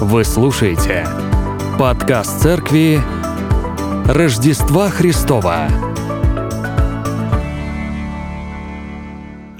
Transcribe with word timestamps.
Вы 0.00 0.24
слушаете 0.24 1.08
подкаст 1.76 2.40
церкви 2.40 3.02
Рождества 4.06 4.90
Христова. 4.90 5.66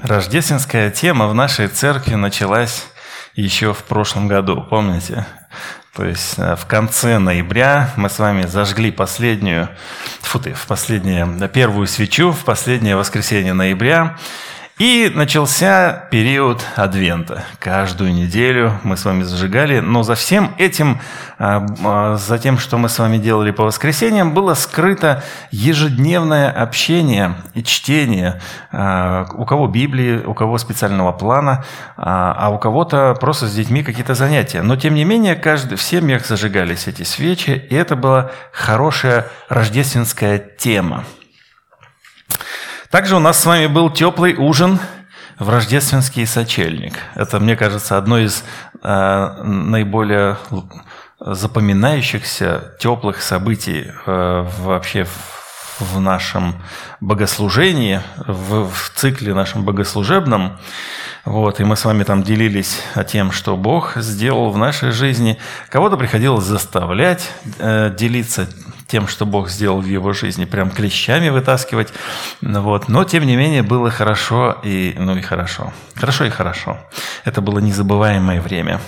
Рождественская 0.01 0.91
тема 0.91 1.27
в 1.27 1.35
нашей 1.35 1.67
церкви 1.67 2.15
началась 2.15 2.87
еще 3.35 3.73
в 3.73 3.83
прошлом 3.83 4.29
году, 4.29 4.65
помните? 4.69 5.25
То 5.93 6.05
есть 6.05 6.35
э, 6.37 6.55
в 6.55 6.65
конце 6.67 7.19
ноября 7.19 7.91
мы 7.97 8.09
с 8.09 8.17
вами 8.17 8.43
зажгли 8.43 8.91
последнюю, 8.91 9.67
фу 10.21 10.39
ты, 10.39 10.53
в 10.53 10.67
последнее, 10.67 11.27
первую 11.49 11.85
свечу 11.85 12.31
в 12.31 12.45
последнее 12.45 12.95
воскресенье 12.95 13.51
ноября. 13.51 14.17
И 14.79 15.11
начался 15.13 16.07
период 16.09 16.65
Адвента. 16.77 17.43
Каждую 17.59 18.13
неделю 18.13 18.79
мы 18.83 18.95
с 18.95 19.03
вами 19.03 19.23
зажигали, 19.23 19.81
но 19.81 20.03
за 20.03 20.15
всем 20.15 20.55
этим, 20.57 21.01
а, 21.37 21.65
а, 21.83 22.15
за 22.15 22.37
тем, 22.39 22.57
что 22.57 22.77
мы 22.77 22.87
с 22.87 22.97
вами 22.97 23.17
делали 23.17 23.51
по 23.51 23.65
воскресеньям, 23.65 24.33
было 24.33 24.53
скрыто 24.53 25.21
ежедневное 25.51 26.49
общение 26.49 27.35
и 27.55 27.61
чтение. 27.61 28.39
А, 28.71 29.27
у 29.33 29.43
кого 29.43 29.67
Библии, 29.67 30.23
у 30.25 30.33
кого 30.33 30.57
специального 30.57 31.11
плана, 31.11 31.65
а 31.97 32.49
у 32.49 32.57
кого-то 32.57 33.17
просто 33.19 33.47
с 33.47 33.53
детьми 33.53 33.83
какие-то 33.83 34.13
занятия. 34.13 34.61
Но 34.61 34.77
тем 34.77 34.93
не 34.93 35.03
менее, 35.03 35.35
каждый, 35.35 35.75
в 35.75 35.81
семьях 35.81 36.25
зажигались 36.25 36.87
эти 36.87 37.03
свечи, 37.03 37.49
и 37.49 37.75
это 37.75 37.97
была 37.97 38.31
хорошая 38.53 39.27
рождественская 39.49 40.39
тема. 40.39 41.03
Также 42.89 43.15
у 43.15 43.19
нас 43.19 43.39
с 43.39 43.45
вами 43.45 43.67
был 43.67 43.91
теплый 43.91 44.33
ужин 44.35 44.79
в 45.37 45.47
рождественский 45.47 46.25
сочельник. 46.25 46.95
Это, 47.13 47.39
мне 47.39 47.55
кажется, 47.55 47.99
одно 47.99 48.17
из 48.17 48.43
э, 48.81 49.43
наиболее 49.43 50.37
запоминающихся 51.19 52.75
теплых 52.79 53.21
событий 53.21 53.91
э, 54.07 54.47
вообще 54.61 55.03
в, 55.03 55.81
в 55.81 56.01
нашем 56.01 56.59
богослужении, 56.99 58.01
в, 58.25 58.71
в 58.71 58.91
цикле 58.95 59.35
нашем 59.35 59.63
богослужебном. 59.65 60.57
Вот, 61.25 61.59
и 61.59 61.65
мы 61.65 61.75
с 61.75 61.85
вами 61.85 62.03
там 62.03 62.23
делились 62.23 62.81
о 62.95 63.03
тем, 63.03 63.31
что 63.31 63.55
Бог 63.55 63.97
сделал 63.97 64.49
в 64.49 64.57
нашей 64.57 64.89
жизни. 64.93 65.37
Кого-то 65.69 65.95
приходилось 65.95 66.45
заставлять 66.45 67.29
э, 67.59 67.93
делиться 67.95 68.49
тем, 68.89 69.07
что 69.07 69.25
Бог 69.25 69.49
сделал 69.49 69.81
в 69.81 69.85
его 69.85 70.13
жизни, 70.13 70.45
прям 70.45 70.71
клещами 70.71 71.29
вытаскивать. 71.29 71.93
Вот. 72.41 72.89
Но, 72.89 73.03
тем 73.03 73.25
не 73.25 73.35
менее, 73.35 73.63
было 73.63 73.91
хорошо 73.91 74.57
и, 74.63 74.95
ну 74.97 75.15
и 75.15 75.21
хорошо. 75.21 75.71
Хорошо 75.95 76.25
и 76.25 76.29
хорошо. 76.29 76.77
Это 77.23 77.41
было 77.41 77.59
незабываемое 77.59 78.41
время. 78.41 78.81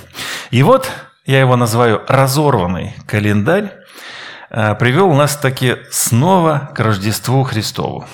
И 0.50 0.64
вот 0.64 0.92
я 1.26 1.40
его 1.40 1.56
называю 1.56 2.02
«разорванный 2.08 2.96
календарь», 3.08 3.72
э, 4.50 4.76
привел 4.76 5.14
нас 5.14 5.38
таки 5.38 5.78
снова 5.92 6.72
к 6.76 6.80
Рождеству 6.80 7.44
Христову. 7.44 8.08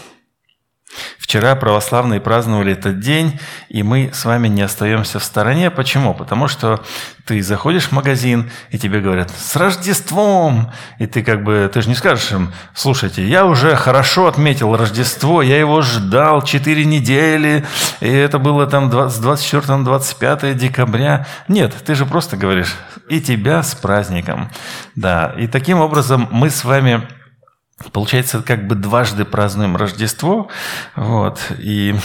Вчера 1.18 1.56
православные 1.56 2.22
праздновали 2.22 2.72
этот 2.72 3.00
день, 3.00 3.40
и 3.70 3.84
мы 3.84 4.12
с 4.14 4.24
вами 4.26 4.48
не 4.48 4.62
остаемся 4.62 5.20
в 5.20 5.24
стороне. 5.24 5.70
Почему? 5.70 6.14
Потому 6.14 6.48
что 6.48 6.84
ты 7.26 7.42
заходишь 7.42 7.90
в 7.90 7.92
магазин, 7.92 8.50
и 8.72 8.78
тебе 8.78 9.02
говорят 9.02 9.30
«С 9.30 9.56
Рождеством!» 9.58 10.72
И 11.00 11.08
ты 11.08 11.24
как 11.24 11.44
бы, 11.44 11.70
ты 11.74 11.82
же 11.82 11.90
не 11.90 11.96
скажешь 11.96 12.32
им 12.32 12.54
«Слушайте, 12.74 13.28
я 13.28 13.46
уже 13.46 13.76
хорошо 13.76 14.28
отметил 14.28 14.76
Рождество, 14.76 15.42
я 15.42 15.60
его 15.60 15.82
ждал 15.82 16.42
4 16.42 16.86
недели, 16.86 17.66
и 18.00 18.08
это 18.08 18.40
было 18.40 18.66
там 18.66 18.90
с 19.10 19.18
24 19.20 19.78
на 19.78 19.84
25 19.84 20.56
декабря». 20.56 21.28
Нет, 21.50 21.76
ты 21.86 21.96
же 21.96 22.06
просто 22.06 22.38
говоришь 22.38 22.74
«И 23.10 23.20
тебя 23.20 23.64
с 23.64 23.76
праздником». 23.76 24.50
Да, 24.96 25.34
и 25.38 25.48
таким 25.48 25.82
образом 25.82 26.30
мы 26.32 26.50
с 26.50 26.64
вами 26.64 27.08
Получается, 27.92 28.42
как 28.42 28.68
бы 28.68 28.76
дважды 28.76 29.24
празднуем 29.24 29.76
Рождество. 29.78 30.50
Вот, 30.96 31.40
и 31.60 31.96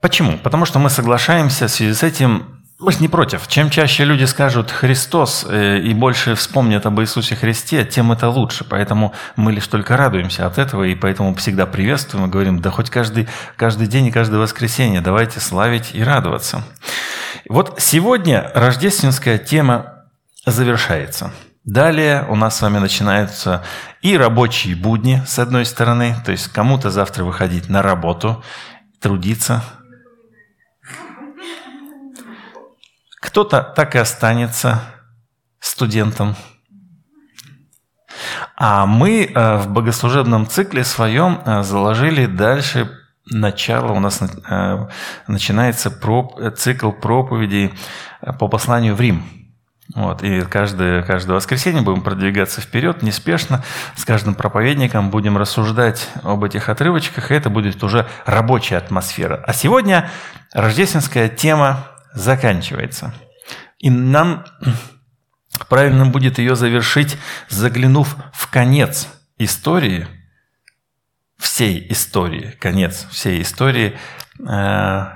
Почему? 0.00 0.38
Потому 0.38 0.64
что 0.64 0.78
мы 0.78 0.90
соглашаемся 0.90 1.66
в 1.66 1.70
связи 1.70 1.92
с 1.92 2.04
этим, 2.04 2.60
мы 2.78 2.92
же 2.92 3.00
не 3.00 3.08
против. 3.08 3.48
Чем 3.48 3.68
чаще 3.68 4.04
люди 4.04 4.24
скажут 4.24 4.70
«Христос» 4.70 5.44
э, 5.48 5.80
и 5.80 5.92
больше 5.92 6.36
вспомнят 6.36 6.86
об 6.86 7.00
Иисусе 7.00 7.34
Христе, 7.34 7.84
тем 7.84 8.12
это 8.12 8.28
лучше. 8.28 8.64
Поэтому 8.64 9.12
мы 9.34 9.52
лишь 9.52 9.66
только 9.66 9.96
радуемся 9.96 10.46
от 10.46 10.56
этого, 10.56 10.84
и 10.84 10.94
поэтому 10.94 11.34
всегда 11.34 11.66
приветствуем 11.66 12.26
и 12.26 12.28
говорим, 12.28 12.60
да 12.60 12.70
хоть 12.70 12.90
каждый, 12.90 13.28
каждый 13.56 13.88
день 13.88 14.06
и 14.06 14.12
каждое 14.12 14.38
воскресенье 14.38 15.00
давайте 15.00 15.40
славить 15.40 15.90
и 15.92 16.04
радоваться. 16.04 16.62
Вот 17.48 17.80
сегодня 17.80 18.52
рождественская 18.54 19.38
тема 19.38 20.04
завершается– 20.46 21.32
Далее 21.68 22.24
у 22.30 22.34
нас 22.34 22.56
с 22.56 22.62
вами 22.62 22.78
начинаются 22.78 23.62
и 24.00 24.16
рабочие 24.16 24.74
будни, 24.74 25.22
с 25.26 25.38
одной 25.38 25.66
стороны, 25.66 26.16
то 26.24 26.32
есть 26.32 26.48
кому-то 26.48 26.88
завтра 26.88 27.24
выходить 27.24 27.68
на 27.68 27.82
работу, 27.82 28.42
трудиться. 29.02 29.62
Кто-то 33.20 33.60
так 33.60 33.94
и 33.96 33.98
останется 33.98 34.80
студентом. 35.60 36.36
А 38.56 38.86
мы 38.86 39.26
э, 39.26 39.56
в 39.58 39.68
богослужебном 39.68 40.46
цикле 40.46 40.84
своем 40.84 41.42
э, 41.44 41.62
заложили 41.64 42.24
дальше 42.24 42.90
начало, 43.26 43.92
у 43.92 44.00
нас 44.00 44.22
э, 44.22 44.88
начинается 45.26 45.90
цикл 46.56 46.92
проповедей 46.92 47.74
по 48.38 48.48
посланию 48.48 48.94
в 48.94 49.02
Рим– 49.02 49.22
вот, 49.94 50.22
и 50.22 50.42
каждое, 50.42 51.02
каждое 51.02 51.34
воскресенье 51.34 51.82
будем 51.82 52.02
продвигаться 52.02 52.60
вперед, 52.60 53.02
неспешно, 53.02 53.64
с 53.96 54.04
каждым 54.04 54.34
проповедником 54.34 55.10
будем 55.10 55.38
рассуждать 55.38 56.08
об 56.22 56.44
этих 56.44 56.68
отрывочках, 56.68 57.30
и 57.30 57.34
это 57.34 57.48
будет 57.48 57.82
уже 57.82 58.06
рабочая 58.26 58.76
атмосфера. 58.76 59.42
А 59.46 59.52
сегодня 59.54 60.10
рождественская 60.52 61.28
тема 61.28 61.86
заканчивается. 62.12 63.14
И 63.78 63.88
нам 63.88 64.44
правильно 65.68 66.04
будет 66.06 66.38
ее 66.38 66.54
завершить, 66.54 67.16
заглянув 67.48 68.16
в 68.34 68.50
конец 68.50 69.08
истории, 69.38 70.06
всей 71.38 71.90
истории, 71.90 72.56
конец 72.60 73.06
всей 73.10 73.40
истории 73.40 73.96
э, 74.38 75.06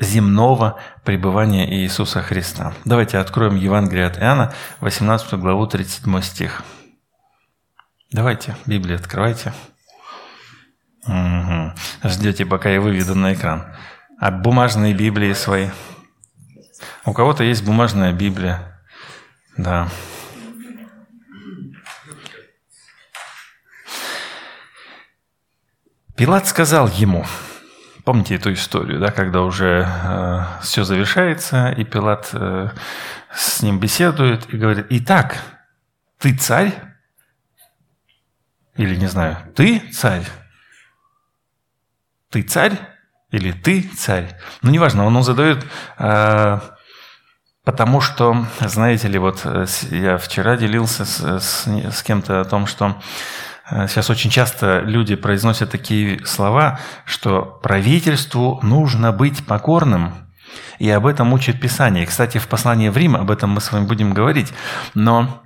земного 0.00 0.80
пребывания 1.04 1.72
Иисуса 1.72 2.22
Христа. 2.22 2.72
Давайте 2.84 3.18
откроем 3.18 3.56
Евангелие 3.56 4.06
от 4.06 4.18
Иоанна, 4.18 4.52
18 4.80 5.34
главу, 5.34 5.66
37 5.66 6.20
стих. 6.22 6.62
Давайте, 8.10 8.56
Библию 8.66 8.98
открывайте. 8.98 9.52
Угу. 11.06 11.72
Ждете, 12.04 12.46
пока 12.46 12.70
я 12.70 12.80
выведу 12.80 13.14
на 13.14 13.34
экран. 13.34 13.74
А 14.18 14.30
бумажные 14.30 14.94
Библии 14.94 15.32
свои? 15.32 15.68
У 17.04 17.12
кого-то 17.12 17.44
есть 17.44 17.64
бумажная 17.64 18.12
Библия. 18.12 18.80
Да. 19.56 19.88
Пилат 26.16 26.46
сказал 26.46 26.88
ему, 26.88 27.26
Помните 28.04 28.34
эту 28.34 28.52
историю, 28.52 29.00
да, 29.00 29.10
когда 29.10 29.40
уже 29.40 29.88
э, 29.88 30.40
все 30.60 30.84
завершается, 30.84 31.70
и 31.70 31.84
Пилат 31.84 32.28
э, 32.34 32.68
с 33.34 33.62
ним 33.62 33.80
беседует 33.80 34.52
и 34.52 34.58
говорит, 34.58 34.86
«Итак, 34.90 35.38
ты 36.18 36.36
царь?» 36.36 36.74
Или, 38.76 38.96
не 38.96 39.06
знаю, 39.06 39.38
«Ты 39.54 39.78
царь?» 39.90 40.26
«Ты 42.28 42.42
царь?» 42.42 42.78
Или 43.30 43.52
«Ты 43.52 43.80
царь?» 43.80 44.38
Ну, 44.60 44.70
неважно, 44.70 45.06
он 45.06 45.22
задает, 45.22 45.64
э, 45.96 46.60
потому 47.64 48.02
что, 48.02 48.46
знаете 48.60 49.08
ли, 49.08 49.18
вот 49.18 49.40
э, 49.44 49.64
я 49.90 50.18
вчера 50.18 50.58
делился 50.58 51.06
с, 51.06 51.40
с, 51.40 51.66
с 51.66 52.02
кем-то 52.02 52.42
о 52.42 52.44
том, 52.44 52.66
что 52.66 53.00
сейчас 53.68 54.10
очень 54.10 54.30
часто 54.30 54.80
люди 54.80 55.14
произносят 55.16 55.70
такие 55.70 56.24
слова, 56.26 56.78
что 57.04 57.58
правительству 57.62 58.60
нужно 58.62 59.12
быть 59.12 59.46
покорным, 59.46 60.12
и 60.78 60.90
об 60.90 61.06
этом 61.06 61.32
учит 61.32 61.60
Писание. 61.60 62.06
Кстати, 62.06 62.38
в 62.38 62.48
послании 62.48 62.88
в 62.88 62.96
Рим 62.96 63.16
об 63.16 63.30
этом 63.30 63.50
мы 63.50 63.60
с 63.60 63.72
вами 63.72 63.86
будем 63.86 64.12
говорить. 64.12 64.52
Но, 64.94 65.42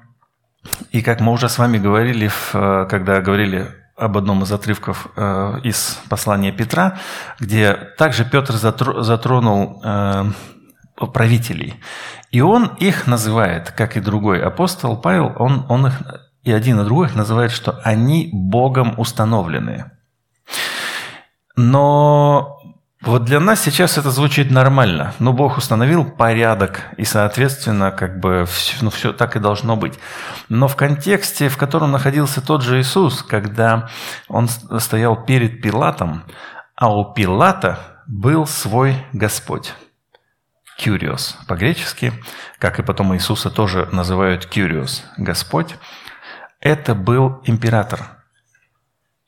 и 0.91 1.03
как 1.03 1.21
мы 1.21 1.33
уже 1.33 1.49
с 1.49 1.59
вами 1.59 1.79
говорили, 1.79 2.31
э, 2.53 2.87
когда 2.91 3.21
говорили 3.21 3.69
об 3.97 4.17
одном 4.17 4.43
из 4.43 4.53
отрывков 4.53 5.09
э, 5.17 5.61
из 5.65 6.01
послания 6.09 6.53
Петра, 6.53 6.99
где 7.41 7.75
также 7.99 8.25
Петр 8.25 8.55
затронул 8.55 9.83
правителей. 11.07 11.81
И 12.33 12.41
он 12.41 12.73
их 12.81 13.07
называет, 13.07 13.71
как 13.71 13.97
и 13.97 14.01
другой 14.01 14.43
апостол 14.43 14.97
Павел, 14.97 15.33
он, 15.39 15.65
он 15.69 15.87
их 15.87 16.03
и 16.49 16.53
один 16.53 16.81
и 16.81 16.85
другой 16.85 17.11
называют, 17.15 17.53
что 17.53 17.79
они 17.85 18.31
Богом 18.33 18.95
установлены. 18.97 19.91
Но 21.57 22.59
Вот 23.01 23.25
для 23.25 23.39
нас 23.39 23.61
сейчас 23.61 23.97
это 23.97 24.11
звучит 24.11 24.51
нормально, 24.51 25.15
но 25.21 25.33
Бог 25.33 25.57
установил 25.57 26.05
порядок, 26.05 26.83
и, 26.97 27.05
соответственно, 27.05 27.93
как 27.93 28.19
бы 28.19 28.45
все, 28.45 28.77
ну, 28.81 28.91
все 28.91 29.13
так 29.13 29.37
и 29.37 29.39
должно 29.39 29.77
быть. 29.77 29.99
Но 30.49 30.67
в 30.67 30.75
контексте, 30.75 31.49
в 31.49 31.57
котором 31.57 31.93
находился 31.93 32.41
тот 32.45 32.63
же 32.63 32.81
Иисус, 32.81 33.23
когда 33.23 33.89
он 34.27 34.49
стоял 34.49 35.25
перед 35.25 35.63
Пилатом, 35.63 36.25
а 36.75 36.93
у 36.93 37.13
Пилата 37.13 37.79
был 38.09 38.47
свой 38.47 38.97
Господь. 39.13 39.75
Кюриос 40.77 41.39
по-гречески, 41.47 42.13
как 42.59 42.81
и 42.81 42.83
потом 42.83 43.15
Иисуса 43.15 43.51
тоже 43.51 43.89
называют 43.93 44.47
Кюриос, 44.47 45.05
Господь. 45.17 45.77
Это 46.61 46.95
был 46.95 47.41
император– 47.45 48.01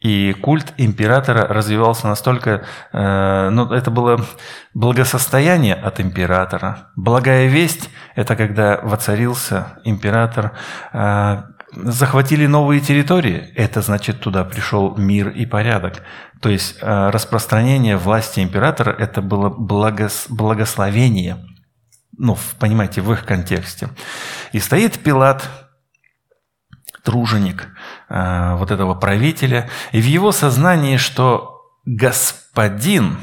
и 0.01 0.33
культ 0.33 0.73
императора 0.79 1.47
развивался 1.47 2.09
настолько... 2.09 2.65
Э, 2.93 3.51
ну, 3.51 3.71
это 3.71 3.91
было 3.91 4.25
благосостояние 4.73 5.75
от 5.75 6.01
императора. 6.01 6.89
Благая 6.97 7.49
весть– 7.49 7.91
это 8.15 8.35
когда 8.35 8.81
воцарился 8.83 9.79
император. 9.85 10.53
Э, 10.95 11.43
захватили 11.75 12.47
новые 12.47 12.81
территории– 12.81 13.53
это 13.57 13.83
значит, 13.83 14.21
туда 14.21 14.43
пришел 14.45 14.97
мир 14.97 15.29
и 15.29 15.45
порядок. 15.45 16.03
То 16.41 16.49
есть 16.49 16.79
э, 16.81 17.11
распространение 17.11 17.99
власти 17.99 18.41
императора– 18.41 18.91
это 18.99 19.21
было 19.21 19.51
благос, 19.51 20.27
благословение. 20.31 21.45
Ну, 22.17 22.39
понимаете, 22.59 23.03
в 23.03 23.13
их 23.13 23.27
контексте. 23.27 23.91
И 24.53 24.61
стоит 24.61 24.99
Пилат, 24.99 25.47
труженик 27.03 27.69
э, 28.09 28.55
вот 28.57 28.71
этого 28.71 28.95
правителя, 28.95 29.69
и 29.93 30.01
в 30.01 30.05
его 30.05 30.33
сознании, 30.33 30.97
что 30.97 31.61
господин, 31.85 33.19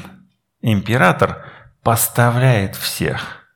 император, 0.60 1.44
поставляет 1.82 2.76
всех. 2.76 3.46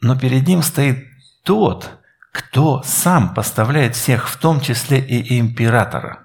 Но 0.00 0.18
перед 0.18 0.46
ним 0.46 0.62
стоит 0.62 1.06
тот, 1.44 1.90
кто 2.32 2.82
сам 2.82 3.34
поставляет 3.34 3.94
всех, 3.94 4.28
в 4.28 4.36
том 4.36 4.60
числе 4.60 4.98
и 4.98 5.38
императора. 5.38 6.21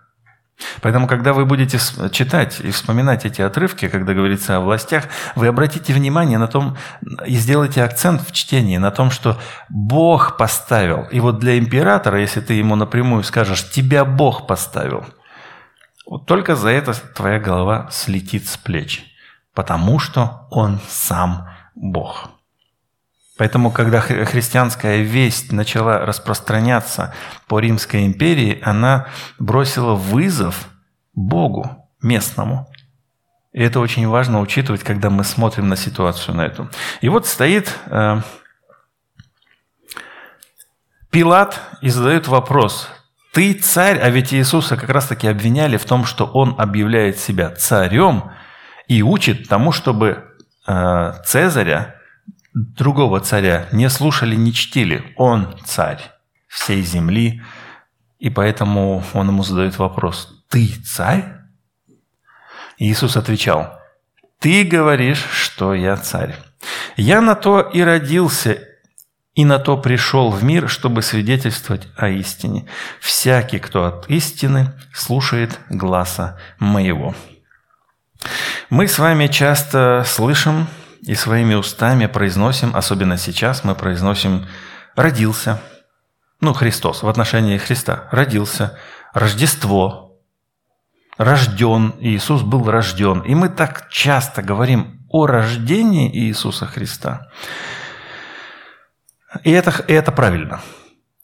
Поэтому, 0.81 1.07
когда 1.07 1.33
вы 1.33 1.45
будете 1.45 1.77
читать 2.11 2.59
и 2.59 2.71
вспоминать 2.71 3.25
эти 3.25 3.41
отрывки, 3.41 3.87
когда 3.87 4.13
говорится 4.13 4.57
о 4.57 4.61
властях, 4.61 5.05
вы 5.35 5.47
обратите 5.47 5.93
внимание 5.93 6.37
на 6.37 6.47
том 6.47 6.77
и 7.25 7.35
сделайте 7.35 7.83
акцент 7.83 8.21
в 8.21 8.31
чтении 8.31 8.77
на 8.77 8.91
том, 8.91 9.11
что 9.11 9.39
Бог 9.69 10.37
поставил. 10.37 11.03
И 11.11 11.19
вот 11.19 11.39
для 11.39 11.57
императора, 11.57 12.19
если 12.19 12.41
ты 12.41 12.53
ему 12.53 12.75
напрямую 12.75 13.23
скажешь, 13.23 13.69
тебя 13.69 14.03
Бог 14.03 14.47
поставил, 14.47 15.05
вот 16.05 16.25
только 16.25 16.55
за 16.55 16.69
это 16.69 16.93
твоя 16.93 17.39
голова 17.39 17.89
слетит 17.91 18.47
с 18.47 18.57
плеч, 18.57 19.05
потому 19.53 19.99
что 19.99 20.47
он 20.49 20.79
сам 20.87 21.49
Бог. 21.75 22.29
Поэтому, 23.37 23.71
когда 23.71 24.01
христианская 24.01 25.01
весть 25.01 25.51
начала 25.51 25.99
распространяться 25.99 27.13
по 27.47 27.59
Римской 27.59 28.05
империи, 28.05 28.59
она 28.63 29.07
бросила 29.37 29.93
вызов 29.93 30.69
Богу 31.13 31.87
местному. 32.01 32.67
И 33.53 33.61
это 33.61 33.79
очень 33.79 34.07
важно 34.07 34.41
учитывать, 34.41 34.83
когда 34.83 35.09
мы 35.09 35.23
смотрим 35.23 35.67
на 35.67 35.75
ситуацию 35.75 36.35
на 36.35 36.45
эту. 36.45 36.69
И 37.01 37.09
вот 37.09 37.27
стоит 37.27 37.73
э, 37.85 38.21
Пилат 41.11 41.59
и 41.81 41.89
задает 41.89 42.27
вопрос. 42.27 42.89
Ты 43.33 43.53
царь, 43.53 43.99
а 43.99 44.09
ведь 44.09 44.33
Иисуса 44.33 44.77
как 44.77 44.89
раз-таки 44.89 45.27
обвиняли 45.27 45.77
в 45.77 45.85
том, 45.85 46.05
что 46.05 46.25
он 46.25 46.55
объявляет 46.57 47.19
себя 47.19 47.51
царем 47.51 48.31
и 48.87 49.03
учит 49.03 49.47
тому, 49.47 49.71
чтобы 49.71 50.23
э, 50.67 51.13
Цезаря 51.25 51.96
другого 52.53 53.19
царя 53.19 53.67
не 53.71 53.89
слушали, 53.89 54.35
не 54.35 54.53
чтили. 54.53 55.13
Он 55.15 55.55
царь 55.65 56.01
всей 56.47 56.81
земли, 56.81 57.43
и 58.19 58.29
поэтому 58.29 59.03
он 59.13 59.27
ему 59.27 59.43
задает 59.43 59.77
вопрос, 59.77 60.43
ты 60.49 60.67
царь? 60.67 61.35
Иисус 62.77 63.17
отвечал, 63.17 63.79
ты 64.39 64.63
говоришь, 64.63 65.23
что 65.31 65.73
я 65.73 65.97
царь. 65.97 66.35
Я 66.95 67.21
на 67.21 67.35
то 67.35 67.61
и 67.61 67.81
родился, 67.81 68.59
и 69.33 69.45
на 69.45 69.59
то 69.59 69.77
пришел 69.77 70.31
в 70.31 70.43
мир, 70.43 70.67
чтобы 70.67 71.01
свидетельствовать 71.01 71.87
о 71.95 72.09
истине. 72.09 72.67
Всякий, 72.99 73.59
кто 73.59 73.85
от 73.85 74.09
истины, 74.09 74.73
слушает 74.93 75.59
гласа 75.69 76.39
моего. 76.59 77.15
Мы 78.69 78.87
с 78.87 78.97
вами 78.97 79.27
часто 79.27 80.03
слышим 80.05 80.67
и 81.07 81.15
своими 81.15 81.55
устами 81.55 82.05
произносим, 82.05 82.75
особенно 82.75 83.17
сейчас 83.17 83.63
мы 83.63 83.75
произносим 83.75 84.45
«родился». 84.95 85.61
Ну, 86.41 86.53
Христос, 86.53 87.01
в 87.01 87.07
отношении 87.07 87.57
Христа. 87.57 88.09
Родился. 88.11 88.77
Рождество. 89.13 90.19
Рожден. 91.17 91.95
Иисус 91.99 92.43
был 92.43 92.69
рожден. 92.69 93.21
И 93.21 93.33
мы 93.33 93.49
так 93.49 93.89
часто 93.89 94.43
говорим 94.43 95.07
о 95.09 95.25
рождении 95.25 96.11
Иисуса 96.13 96.67
Христа. 96.67 97.27
И 99.43 99.51
это, 99.51 99.73
и 99.87 99.93
это 99.93 100.11
правильно. 100.11 100.61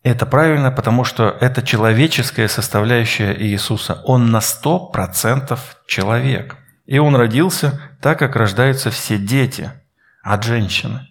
Это 0.01 0.25
правильно, 0.25 0.71
потому 0.71 1.03
что 1.03 1.37
это 1.41 1.61
человеческая 1.61 2.47
составляющая 2.47 3.35
Иисуса. 3.37 4.01
Он 4.05 4.31
на 4.31 4.41
сто 4.41 4.79
процентов 4.79 5.77
человек. 5.85 6.55
И 6.85 6.97
он 6.97 7.15
родился 7.15 7.79
так, 8.03 8.19
как 8.19 8.35
рождаются 8.35 8.91
все 8.91 9.17
дети 9.17 9.71
от 10.23 10.43
женщины. 10.43 11.07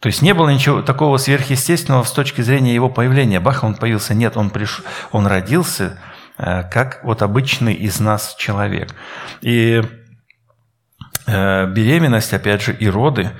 То 0.00 0.08
есть 0.08 0.20
не 0.20 0.34
было 0.34 0.48
ничего 0.48 0.82
такого 0.82 1.16
сверхъестественного 1.16 2.02
с 2.02 2.10
точки 2.10 2.40
зрения 2.40 2.74
его 2.74 2.90
появления. 2.90 3.38
Бах, 3.38 3.62
он 3.62 3.76
появился. 3.76 4.14
Нет, 4.14 4.36
он, 4.36 4.50
приш... 4.50 4.82
он 5.12 5.28
родился 5.28 5.96
э, 6.36 6.64
как 6.64 7.04
вот 7.04 7.22
обычный 7.22 7.74
из 7.74 8.00
нас 8.00 8.34
человек. 8.36 8.92
И 9.42 9.80
э, 11.26 11.66
беременность, 11.68 12.34
опять 12.34 12.62
же, 12.62 12.74
и 12.74 12.88
роды, 12.88 13.30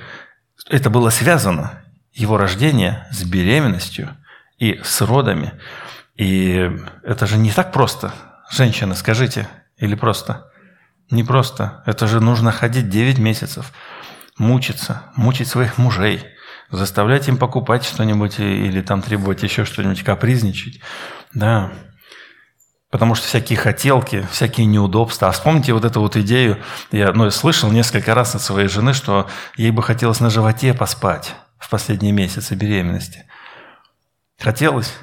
это 0.69 0.89
было 0.89 1.09
связано, 1.09 1.83
его 2.13 2.37
рождение 2.37 3.05
с 3.11 3.25
беременностью 3.25 4.15
и 4.57 4.79
с 4.85 5.01
родами. 5.01 5.51
И 6.15 6.71
это 7.03 7.27
же 7.27 7.37
не 7.37 7.51
так 7.51 7.73
просто. 7.73 8.13
Женщины, 8.49 8.95
скажите, 8.95 9.49
или 9.77 9.95
просто? 9.95 10.49
Не 11.09 11.23
просто. 11.23 11.83
Это 11.85 12.07
же 12.07 12.19
нужно 12.19 12.51
ходить 12.51 12.89
9 12.89 13.19
месяцев, 13.19 13.71
мучиться, 14.37 15.03
мучить 15.15 15.47
своих 15.47 15.77
мужей, 15.77 16.23
заставлять 16.71 17.27
им 17.27 17.37
покупать 17.37 17.85
что-нибудь 17.85 18.39
или 18.39 18.81
там 18.81 19.01
требовать 19.01 19.43
еще 19.43 19.65
что-нибудь, 19.65 20.03
капризничать. 20.03 20.79
Да. 21.33 21.71
Потому 22.89 23.13
что 23.15 23.27
всякие 23.27 23.57
хотелки, 23.57 24.25
всякие 24.31 24.65
неудобства. 24.65 25.27
А 25.27 25.31
вспомните 25.31 25.73
вот 25.73 25.85
эту 25.85 26.01
вот 26.01 26.15
идею, 26.17 26.57
я 26.91 27.11
ну, 27.11 27.29
слышал 27.29 27.69
несколько 27.71 28.15
раз 28.15 28.35
от 28.35 28.41
своей 28.41 28.67
жены, 28.67 28.93
что 28.93 29.29
ей 29.57 29.71
бы 29.71 29.83
хотелось 29.83 30.19
на 30.19 30.29
животе 30.29 30.73
поспать 30.73 31.35
в 31.59 31.69
последние 31.69 32.13
месяцы 32.13 32.55
беременности. 32.55 33.25
Хотелось. 34.39 34.93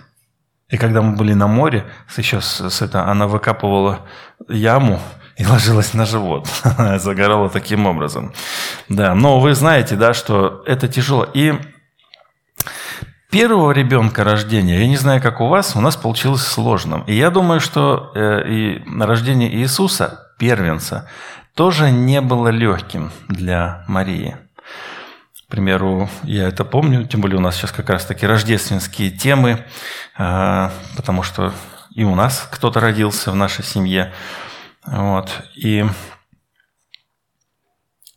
И 0.69 0.79
когда 0.79 1.03
мы 1.03 1.17
были 1.17 1.35
на 1.35 1.47
море, 1.47 1.85
еще 2.17 2.41
с, 2.41 2.71
с 2.71 2.83
это, 2.83 3.07
она 3.07 3.27
выкапывала 3.27 4.07
яму, 4.49 5.01
и 5.43 5.47
ложилась 5.47 5.93
на 5.93 6.07
живот. 6.07 6.49
Загорала 6.99 7.51
таким 7.51 7.87
образом. 7.87 8.33
Да, 8.89 9.15
но 9.15 9.41
вы 9.41 9.55
знаете, 9.55 9.97
да, 9.97 10.15
что 10.15 10.63
это 10.67 10.87
тяжело. 10.87 11.27
И 11.35 11.55
первого 13.29 13.73
ребенка 13.73 14.23
рождения, 14.23 14.79
я 14.79 14.87
не 14.87 14.97
знаю, 14.97 15.21
как 15.21 15.41
у 15.41 15.49
вас, 15.49 15.75
у 15.75 15.81
нас 15.81 15.97
получилось 15.97 16.43
сложным. 16.43 17.03
И 17.09 17.15
я 17.15 17.31
думаю, 17.31 17.59
что 17.61 18.13
э, 18.15 18.49
и 18.49 18.85
рождение 19.01 19.53
Иисуса, 19.53 20.33
первенца, 20.39 21.09
тоже 21.57 21.91
не 21.91 22.21
было 22.21 22.49
легким 22.49 23.11
для 23.29 23.85
Марии. 23.89 24.37
К 25.49 25.51
примеру, 25.51 26.09
я 26.23 26.47
это 26.47 26.65
помню, 26.65 27.05
тем 27.05 27.21
более 27.21 27.39
у 27.39 27.43
нас 27.43 27.57
сейчас 27.57 27.73
как 27.73 27.91
раз 27.91 28.07
таки 28.07 28.27
рождественские 28.27 29.11
темы, 29.11 29.65
э, 30.17 30.71
потому 30.97 31.25
что 31.25 31.53
и 31.95 32.05
у 32.05 32.15
нас 32.15 32.49
кто-то 32.51 32.79
родился 32.79 33.33
в 33.33 33.35
нашей 33.35 33.65
семье. 33.65 34.13
Вот. 34.87 35.31
И, 35.55 35.85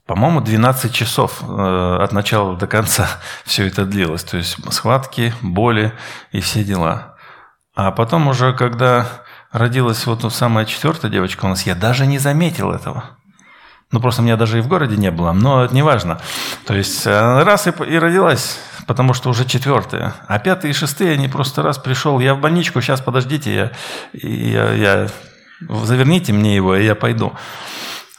по-моему, 0.05 0.41
12 0.41 0.93
часов 0.93 1.41
э, 1.41 1.97
от 2.01 2.11
начала 2.11 2.55
до 2.55 2.67
конца 2.67 3.07
все 3.45 3.67
это 3.67 3.85
длилось. 3.85 4.23
То 4.23 4.37
есть 4.37 4.57
схватки, 4.73 5.33
боли 5.41 5.93
и 6.31 6.39
все 6.39 6.63
дела. 6.63 7.15
А 7.75 7.91
потом 7.91 8.27
уже, 8.27 8.53
когда 8.53 9.07
родилась 9.51 10.05
вот 10.05 10.31
самая 10.33 10.65
четвертая 10.65 11.11
девочка 11.11 11.45
у 11.45 11.49
нас, 11.49 11.65
я 11.65 11.75
даже 11.75 12.05
не 12.05 12.19
заметил 12.19 12.71
этого. 12.71 13.17
Ну, 13.91 13.99
просто 13.99 14.21
меня 14.21 14.35
даже 14.35 14.57
и 14.57 14.61
в 14.61 14.67
городе 14.67 14.97
не 14.97 15.11
было, 15.11 15.31
но 15.31 15.63
это 15.63 15.73
не 15.73 15.83
важно. 15.83 16.19
То 16.65 16.73
есть 16.73 17.05
э, 17.05 17.43
раз 17.43 17.67
и, 17.67 17.69
и 17.69 17.99
родилась, 17.99 18.59
потому 18.87 19.13
что 19.13 19.29
уже 19.29 19.45
четвертая. 19.45 20.15
А 20.27 20.39
пятые 20.39 20.71
и 20.71 20.73
шестые, 20.73 21.13
они 21.13 21.27
просто 21.27 21.61
раз 21.61 21.77
пришел, 21.77 22.19
я 22.19 22.33
в 22.33 22.39
больничку, 22.39 22.81
сейчас 22.81 22.99
подождите, 22.99 23.53
я, 23.53 23.71
я, 24.13 24.73
я 24.73 25.07
заверните 25.61 26.33
мне 26.33 26.55
его, 26.55 26.75
и 26.75 26.85
я 26.85 26.95
пойду. 26.95 27.33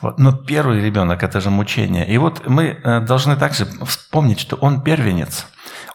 Вот. 0.01 0.19
Но 0.19 0.33
первый 0.33 0.83
ребенок– 0.83 1.23
это 1.25 1.41
же 1.41 1.51
мучение. 1.51 2.07
И 2.07 2.19
вот 2.19 2.47
мы 2.47 2.65
э, 2.65 3.01
должны 3.01 3.37
также 3.37 3.67
вспомнить, 3.85 4.41
что 4.41 4.57
он 4.57 4.83
первенец. 4.83 5.47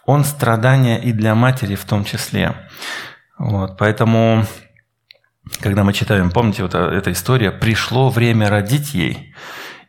Он 0.05 0.23
страдание 0.23 1.01
и 1.01 1.11
для 1.11 1.35
матери 1.35 1.75
в 1.75 1.85
том 1.85 2.03
числе. 2.03 2.55
Вот. 3.37 3.77
Поэтому, 3.77 4.45
когда 5.61 5.83
мы 5.83 5.93
читаем, 5.93 6.31
помните, 6.31 6.63
вот 6.63 6.73
э, 6.73 6.79
эта 6.79 7.11
история, 7.11 7.51
пришло 7.51 8.09
время 8.09 8.49
родить 8.49 8.93
ей. 8.93 9.35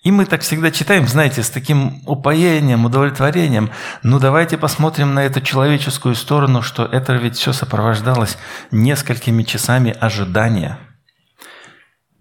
И 0.03 0.11
мы 0.11 0.27
так 0.27 0.41
всегда 0.43 0.73
читаем, 0.73 1.07
знаете, 1.07 1.43
с 1.45 1.51
таким 1.51 2.03
упоением, 2.07 2.85
удовлетворением. 2.85 3.71
Ну, 4.03 4.19
давайте 4.19 4.59
посмотрим 4.59 5.15
на 5.15 5.25
эту 5.25 5.41
человеческую 5.41 6.17
сторону, 6.17 6.61
что 6.61 6.85
это 6.85 7.15
ведь 7.15 7.37
все 7.37 7.53
сопровождалось 7.53 8.37
несколькими 8.73 9.45
часами 9.45 9.97
ожидания, 10.01 10.79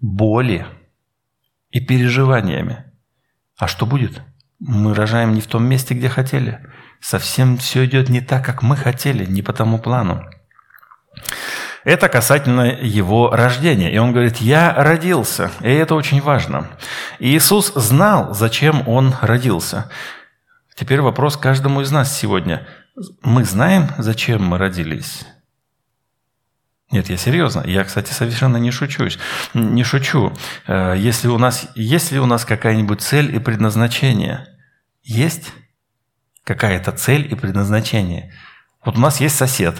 боли 0.02 0.66
и 1.70 1.80
переживаниями. 1.80 2.84
А 3.56 3.68
что 3.68 3.86
будет? 3.86 4.20
Мы 4.58 4.94
рожаем 4.94 5.32
не 5.32 5.40
в 5.40 5.46
том 5.46 5.64
месте, 5.64 5.94
где 5.94 6.08
хотели. 6.08 6.60
Совсем 7.00 7.56
все 7.56 7.84
идет 7.86 8.10
не 8.10 8.20
так, 8.20 8.44
как 8.44 8.62
мы 8.62 8.76
хотели, 8.76 9.24
не 9.24 9.42
по 9.42 9.52
тому 9.52 9.78
плану. 9.78 10.28
Это 11.84 12.08
касательно 12.08 12.78
его 12.80 13.30
рождения. 13.30 13.92
И 13.92 13.98
он 13.98 14.12
говорит, 14.12 14.36
я 14.36 14.74
родился. 14.74 15.50
И 15.60 15.70
это 15.70 15.94
очень 15.94 16.20
важно. 16.20 16.68
И 17.18 17.36
Иисус 17.36 17.72
знал, 17.74 18.34
зачем 18.34 18.86
он 18.86 19.14
родился. 19.20 19.90
Теперь 20.76 21.00
вопрос 21.00 21.36
каждому 21.36 21.80
из 21.80 21.90
нас 21.90 22.16
сегодня. 22.16 22.66
Мы 23.22 23.44
знаем, 23.44 23.88
зачем 23.98 24.44
мы 24.44 24.58
родились? 24.58 25.26
Нет, 26.92 27.08
я 27.10 27.16
серьезно. 27.16 27.62
Я, 27.66 27.84
кстати, 27.84 28.12
совершенно 28.12 28.58
не 28.58 28.70
шучусь. 28.70 29.18
Не 29.54 29.82
шучу. 29.82 30.32
Э, 30.66 30.94
если 30.96 31.28
у 31.28 31.38
нас, 31.38 31.66
есть 31.74 32.12
ли 32.12 32.20
у 32.20 32.26
нас 32.26 32.44
какая-нибудь 32.44 33.00
цель 33.00 33.34
и 33.34 33.38
предназначение? 33.38 34.46
Есть 35.02 35.52
какая-то 36.44 36.92
цель 36.92 37.26
и 37.30 37.34
предназначение. 37.34 38.32
Вот 38.84 38.96
у 38.96 39.00
нас 39.00 39.20
есть 39.20 39.36
сосед, 39.36 39.76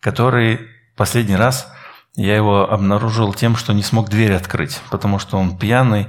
который 0.00 0.70
Последний 0.96 1.36
раз 1.36 1.70
я 2.14 2.34
его 2.34 2.70
обнаружил 2.70 3.34
тем, 3.34 3.56
что 3.56 3.74
не 3.74 3.82
смог 3.82 4.08
дверь 4.08 4.32
открыть, 4.32 4.80
потому 4.90 5.18
что 5.18 5.36
он 5.36 5.58
пьяный 5.58 6.08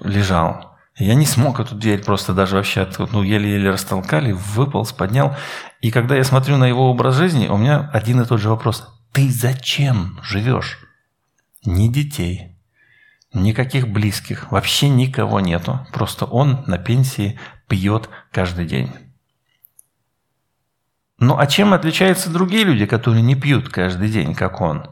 лежал. 0.00 0.76
Я 0.96 1.14
не 1.14 1.26
смог 1.26 1.58
эту 1.58 1.74
дверь 1.74 2.04
просто 2.04 2.32
даже 2.32 2.56
вообще, 2.56 2.88
ну, 3.10 3.22
еле-еле 3.22 3.70
растолкали, 3.70 4.32
выполз, 4.32 4.92
поднял. 4.92 5.36
И 5.80 5.90
когда 5.90 6.14
я 6.14 6.22
смотрю 6.22 6.56
на 6.56 6.66
его 6.66 6.88
образ 6.88 7.16
жизни, 7.16 7.48
у 7.48 7.56
меня 7.56 7.90
один 7.92 8.20
и 8.20 8.24
тот 8.24 8.40
же 8.40 8.48
вопрос. 8.48 8.86
Ты 9.12 9.30
зачем 9.30 10.18
живешь? 10.22 10.78
Ни 11.64 11.88
детей, 11.88 12.56
никаких 13.32 13.88
близких, 13.88 14.50
вообще 14.50 14.88
никого 14.88 15.40
нету. 15.40 15.86
Просто 15.92 16.24
он 16.24 16.64
на 16.66 16.78
пенсии 16.78 17.38
пьет 17.68 18.08
каждый 18.32 18.66
день. 18.66 18.92
Ну 21.18 21.36
а 21.36 21.46
чем 21.46 21.74
отличаются 21.74 22.30
другие 22.30 22.64
люди, 22.64 22.86
которые 22.86 23.22
не 23.22 23.34
пьют 23.34 23.68
каждый 23.68 24.08
день, 24.08 24.34
как 24.34 24.60
он? 24.60 24.86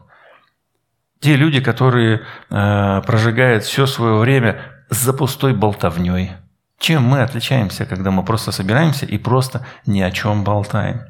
Те 1.19 1.35
люди, 1.35 1.61
которые 1.61 2.21
э, 2.49 3.01
прожигают 3.05 3.63
все 3.63 3.85
свое 3.85 4.17
время 4.17 4.61
за 4.89 5.13
пустой 5.13 5.53
болтовней. 5.53 6.33
Чем 6.79 7.03
мы 7.03 7.21
отличаемся, 7.21 7.85
когда 7.85 8.11
мы 8.11 8.23
просто 8.23 8.51
собираемся 8.51 9.05
и 9.05 9.17
просто 9.17 9.65
ни 9.85 10.01
о 10.01 10.11
чем 10.11 10.43
болтаем? 10.43 11.01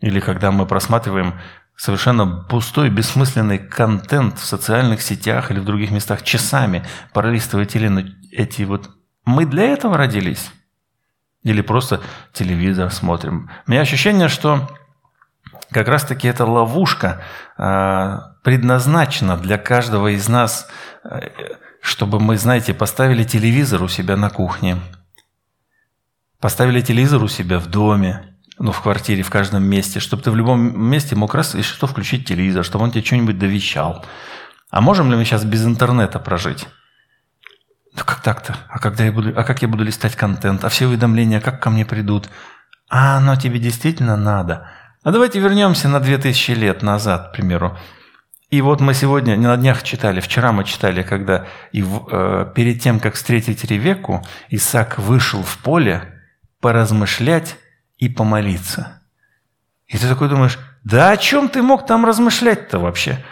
Или 0.00 0.20
когда 0.20 0.52
мы 0.52 0.66
просматриваем 0.66 1.40
совершенно 1.82 2.44
пустой, 2.44 2.90
бессмысленный 2.90 3.58
контент 3.58 4.38
в 4.38 4.44
социальных 4.44 5.02
сетях 5.02 5.50
или 5.50 5.58
в 5.58 5.64
других 5.64 5.90
местах 5.90 6.22
часами, 6.22 6.86
пролистывая 7.12 7.64
эти 7.64 8.62
вот... 8.62 8.90
Мы 9.24 9.46
для 9.46 9.64
этого 9.64 9.96
родились? 9.96 10.52
Или 11.42 11.60
просто 11.60 12.00
телевизор 12.32 12.92
смотрим. 12.92 13.50
У 13.66 13.70
меня 13.72 13.80
ощущение, 13.80 14.28
что 14.28 14.70
как 15.72 15.88
раз-таки 15.88 16.28
эта 16.28 16.46
ловушка 16.46 17.20
э, 17.58 18.18
предназначена 18.44 19.36
для 19.36 19.58
каждого 19.58 20.14
из 20.14 20.28
нас, 20.28 20.68
э, 21.02 21.30
чтобы 21.80 22.20
мы, 22.20 22.38
знаете, 22.38 22.74
поставили 22.74 23.24
телевизор 23.24 23.82
у 23.82 23.88
себя 23.88 24.16
на 24.16 24.30
кухне, 24.30 24.76
поставили 26.38 26.80
телевизор 26.80 27.24
у 27.24 27.28
себя 27.28 27.58
в 27.58 27.66
доме, 27.66 28.31
ну, 28.58 28.72
в 28.72 28.80
квартире, 28.80 29.22
в 29.22 29.30
каждом 29.30 29.64
месте, 29.64 30.00
чтобы 30.00 30.22
ты 30.22 30.30
в 30.30 30.36
любом 30.36 30.80
месте 30.90 31.16
мог 31.16 31.34
раз 31.34 31.54
и 31.54 31.62
что 31.62 31.86
включить 31.86 32.26
телевизор, 32.26 32.64
чтобы 32.64 32.84
он 32.84 32.90
тебе 32.90 33.04
что-нибудь 33.04 33.38
довещал. 33.38 34.04
А 34.70 34.80
можем 34.80 35.10
ли 35.10 35.16
мы 35.16 35.24
сейчас 35.24 35.44
без 35.44 35.66
интернета 35.66 36.18
прожить? 36.18 36.66
Ну 37.94 38.02
как 38.04 38.22
так-то? 38.22 38.56
А 38.68 38.78
когда 38.78 39.04
я 39.04 39.12
буду, 39.12 39.32
а 39.36 39.44
как 39.44 39.62
я 39.62 39.68
буду 39.68 39.84
листать 39.84 40.16
контент? 40.16 40.64
А 40.64 40.68
все 40.68 40.86
уведомления 40.86 41.40
как 41.40 41.62
ко 41.62 41.70
мне 41.70 41.84
придут? 41.84 42.28
А 42.88 43.18
оно 43.18 43.36
тебе 43.36 43.58
действительно 43.58 44.16
надо? 44.16 44.70
А 45.02 45.10
давайте 45.10 45.40
вернемся 45.40 45.88
на 45.88 46.00
2000 46.00 46.52
лет 46.52 46.82
назад, 46.82 47.28
к 47.28 47.32
примеру. 47.32 47.76
И 48.50 48.60
вот 48.60 48.80
мы 48.80 48.92
сегодня, 48.92 49.34
не 49.36 49.46
на 49.46 49.56
днях 49.56 49.82
читали, 49.82 50.20
вчера 50.20 50.52
мы 50.52 50.64
читали, 50.64 51.02
когда 51.02 51.46
и 51.72 51.82
в, 51.82 52.06
э, 52.10 52.52
перед 52.54 52.82
тем, 52.82 53.00
как 53.00 53.14
встретить 53.14 53.64
Ревекку, 53.64 54.22
Исаак 54.50 54.98
вышел 54.98 55.42
в 55.42 55.56
поле 55.58 56.22
поразмышлять 56.60 57.56
и 58.02 58.08
помолиться. 58.08 59.00
И 59.86 59.96
ты 59.96 60.08
такой 60.08 60.28
думаешь, 60.28 60.58
да 60.82 61.12
о 61.12 61.16
чем 61.16 61.48
ты 61.48 61.62
мог 61.62 61.86
там 61.86 62.04
размышлять-то 62.04 62.80
вообще? 62.80 63.24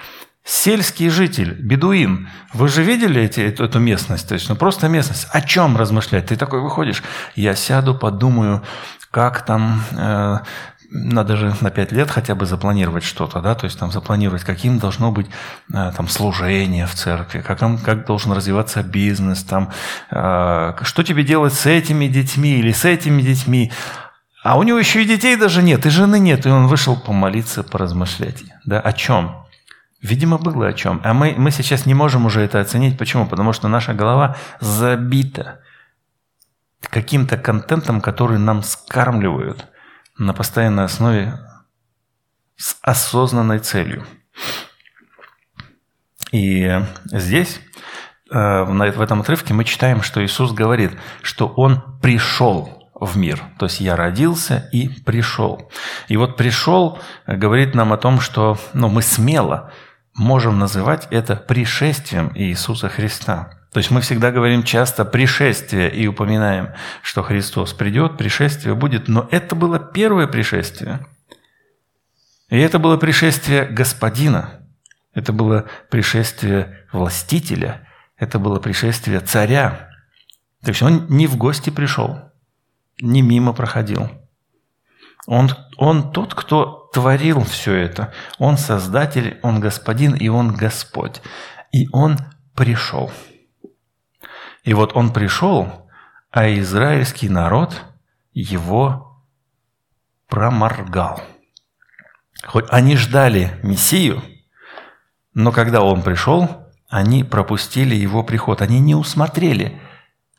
Сельский 0.45 1.09
житель, 1.09 1.55
бедуин. 1.55 2.29
Вы 2.55 2.69
же 2.69 2.85
видели 2.85 3.21
эти, 3.21 3.41
эту, 3.41 3.65
эту 3.65 3.81
местность? 3.81 4.29
То 4.29 4.35
есть, 4.35 4.49
ну 4.49 4.55
просто 4.55 4.87
местность. 4.87 5.27
О 5.33 5.41
чем 5.41 5.77
размышлять? 5.77 6.27
Ты 6.27 6.37
такой 6.37 6.61
выходишь, 6.61 7.03
я 7.35 7.57
сяду, 7.57 7.97
подумаю, 7.97 8.63
как 9.11 9.45
там... 9.45 9.83
Э, 9.91 10.39
надо 10.93 11.37
же 11.37 11.55
на 11.61 11.71
пять 11.71 11.93
лет 11.93 12.11
хотя 12.11 12.35
бы 12.35 12.47
запланировать 12.47 13.05
что-то, 13.05 13.41
да, 13.41 13.55
то 13.55 13.65
есть 13.65 13.79
там 13.79 13.93
запланировать, 13.93 14.43
каким 14.43 14.79
должно 14.79 15.13
быть 15.13 15.29
э, 15.73 15.93
там 15.97 16.09
служение 16.09 16.87
в 16.87 16.95
церкви, 16.95 17.41
как, 17.41 17.61
как 17.85 18.07
должен 18.07 18.33
развиваться 18.33 18.83
бизнес, 18.83 19.45
там, 19.45 19.71
э, 20.11 20.75
что 20.83 21.03
тебе 21.05 21.23
делать 21.23 21.55
с 21.55 21.67
этими 21.67 22.07
детьми 22.07 22.59
или 22.59 22.73
с 22.73 22.85
этими 22.85 23.23
детьми, 23.23 23.71
а 24.43 24.59
у 24.59 24.63
него 24.63 24.79
еще 24.79 25.03
и 25.03 25.07
детей 25.07 25.37
даже 25.37 25.63
нет, 25.63 25.85
и 25.87 25.91
жены 25.91 26.19
нет, 26.19 26.47
и 26.47 26.51
он 26.51 26.67
вышел 26.67 26.99
помолиться, 26.99 27.63
поразмышлять, 27.63 28.43
да, 28.65 28.81
о 28.81 28.93
чем? 28.93 29.45
Видимо, 30.03 30.39
было 30.39 30.69
о 30.69 30.73
чем. 30.73 31.01
А 31.05 31.13
мы, 31.13 31.35
мы 31.37 31.51
сейчас 31.51 31.85
не 31.85 31.93
можем 31.93 32.25
уже 32.25 32.41
это 32.41 32.59
оценить. 32.59 32.97
Почему? 32.97 33.27
Потому 33.27 33.53
что 33.53 33.69
наша 33.69 33.93
голова 33.93 34.37
забита 34.59 35.61
каким-то 36.81 37.37
контентом, 37.37 38.01
который 38.01 38.39
нам 38.39 38.63
скармливают 38.63 39.67
на 40.17 40.33
постоянной 40.33 40.85
основе 40.85 41.39
с 42.57 42.79
осознанной 42.81 43.59
целью. 43.59 44.07
И 46.33 46.81
здесь, 47.13 47.61
э, 48.31 48.63
в 48.63 49.01
этом 49.03 49.21
отрывке, 49.21 49.53
мы 49.53 49.65
читаем, 49.65 50.03
что 50.03 50.25
Иисус 50.25 50.53
говорит, 50.53 50.93
что 51.23 51.47
Он 51.47 51.99
пришел 52.01 52.80
в 53.01 53.17
мир. 53.17 53.43
То 53.59 53.67
есть 53.67 53.81
я 53.81 53.97
родился 53.97 54.69
и 54.73 54.89
пришел. 54.89 55.71
И 56.09 56.17
вот 56.17 56.37
пришел 56.37 56.99
говорит 57.27 57.75
нам 57.75 57.93
о 57.93 57.97
том, 57.97 58.21
что 58.21 58.59
ну, 58.75 58.89
мы 58.89 59.03
смело 59.03 59.73
можем 60.15 60.59
называть 60.59 61.09
это 61.11 61.37
пришествием 61.37 62.31
Иисуса 62.35 62.89
Христа. 62.89 63.61
То 63.73 63.79
есть 63.79 63.91
мы 63.91 64.01
всегда 64.01 64.33
говорим 64.33 64.65
часто 64.65 65.05
пришествие 65.05 65.91
и 65.95 66.07
упоминаем, 66.07 66.71
что 67.03 67.23
Христос 67.23 67.73
придет, 67.73 68.19
пришествие 68.19 68.75
будет, 68.75 69.07
но 69.09 69.29
это 69.31 69.55
было 69.55 69.79
первое 69.79 70.27
пришествие. 70.27 71.07
И 72.49 72.59
это 72.59 72.81
было 72.81 72.97
пришествие 72.97 73.65
Господина, 73.65 74.61
это 75.15 75.33
было 75.33 75.67
пришествие 75.89 76.85
властителя, 76.93 77.87
это 78.17 78.41
было 78.41 78.59
пришествие 78.59 79.21
царя. 79.21 79.89
То 80.63 80.71
есть 80.71 80.83
он 80.83 81.07
не 81.09 81.29
в 81.29 81.37
гости 81.37 81.71
пришел, 81.71 82.30
не 83.01 83.23
мимо 83.23 83.53
проходил. 83.53 84.09
Он, 85.27 85.51
он 85.77 86.13
тот, 86.13 86.35
кто 86.35 86.89
творил 86.93 87.45
все 87.45 87.75
это. 87.75 88.13
Он 88.39 88.57
Создатель, 88.57 89.39
Он 89.43 89.61
Господин 89.61 90.15
и 90.15 90.29
Он 90.29 90.55
Господь. 90.55 91.23
И 91.73 91.89
Он 91.93 92.19
пришел. 92.55 93.13
И 94.65 94.75
вот 94.75 94.97
Он 94.97 95.13
пришел, 95.13 95.89
а 96.31 96.49
израильский 96.55 97.29
народ 97.29 97.83
его 98.33 99.25
проморгал. 100.29 101.23
Хоть 102.45 102.67
они 102.71 102.97
ждали 102.97 103.59
Мессию, 103.63 104.23
но 105.35 105.53
когда 105.53 105.83
Он 105.83 106.03
пришел, 106.03 106.67
они 106.89 107.23
пропустили 107.25 107.95
Его 107.95 108.25
приход. 108.25 108.63
Они 108.63 108.81
не 108.81 108.95
усмотрели. 108.95 109.81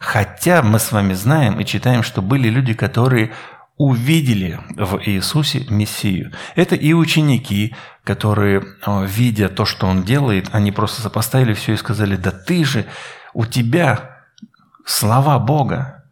Хотя 0.02 0.64
мы 0.64 0.80
с 0.80 0.92
вами 0.92 1.14
знаем 1.14 1.60
и 1.60 1.66
читаем, 1.66 2.02
что 2.02 2.24
были 2.24 2.50
люди, 2.50 2.74
которые 2.74 3.34
увидели 3.78 4.60
в 4.76 5.00
Иисусе 5.06 5.68
Мессию. 5.70 6.32
Это 6.56 6.74
и 6.74 6.92
ученики, 6.94 7.76
которые, 8.04 8.64
э, 8.84 9.06
видя 9.06 9.48
то, 9.48 9.64
что 9.64 9.86
Он 9.86 10.02
делает, 10.02 10.50
они 10.54 10.72
просто 10.72 11.04
сопоставили 11.04 11.54
все 11.54 11.74
и 11.74 11.78
сказали, 11.78 12.16
да 12.16 12.32
ты 12.32 12.66
же, 12.66 12.88
У 13.34 13.46
тебя 13.46 14.26
слова 14.86 15.38
Бога. 15.38 16.04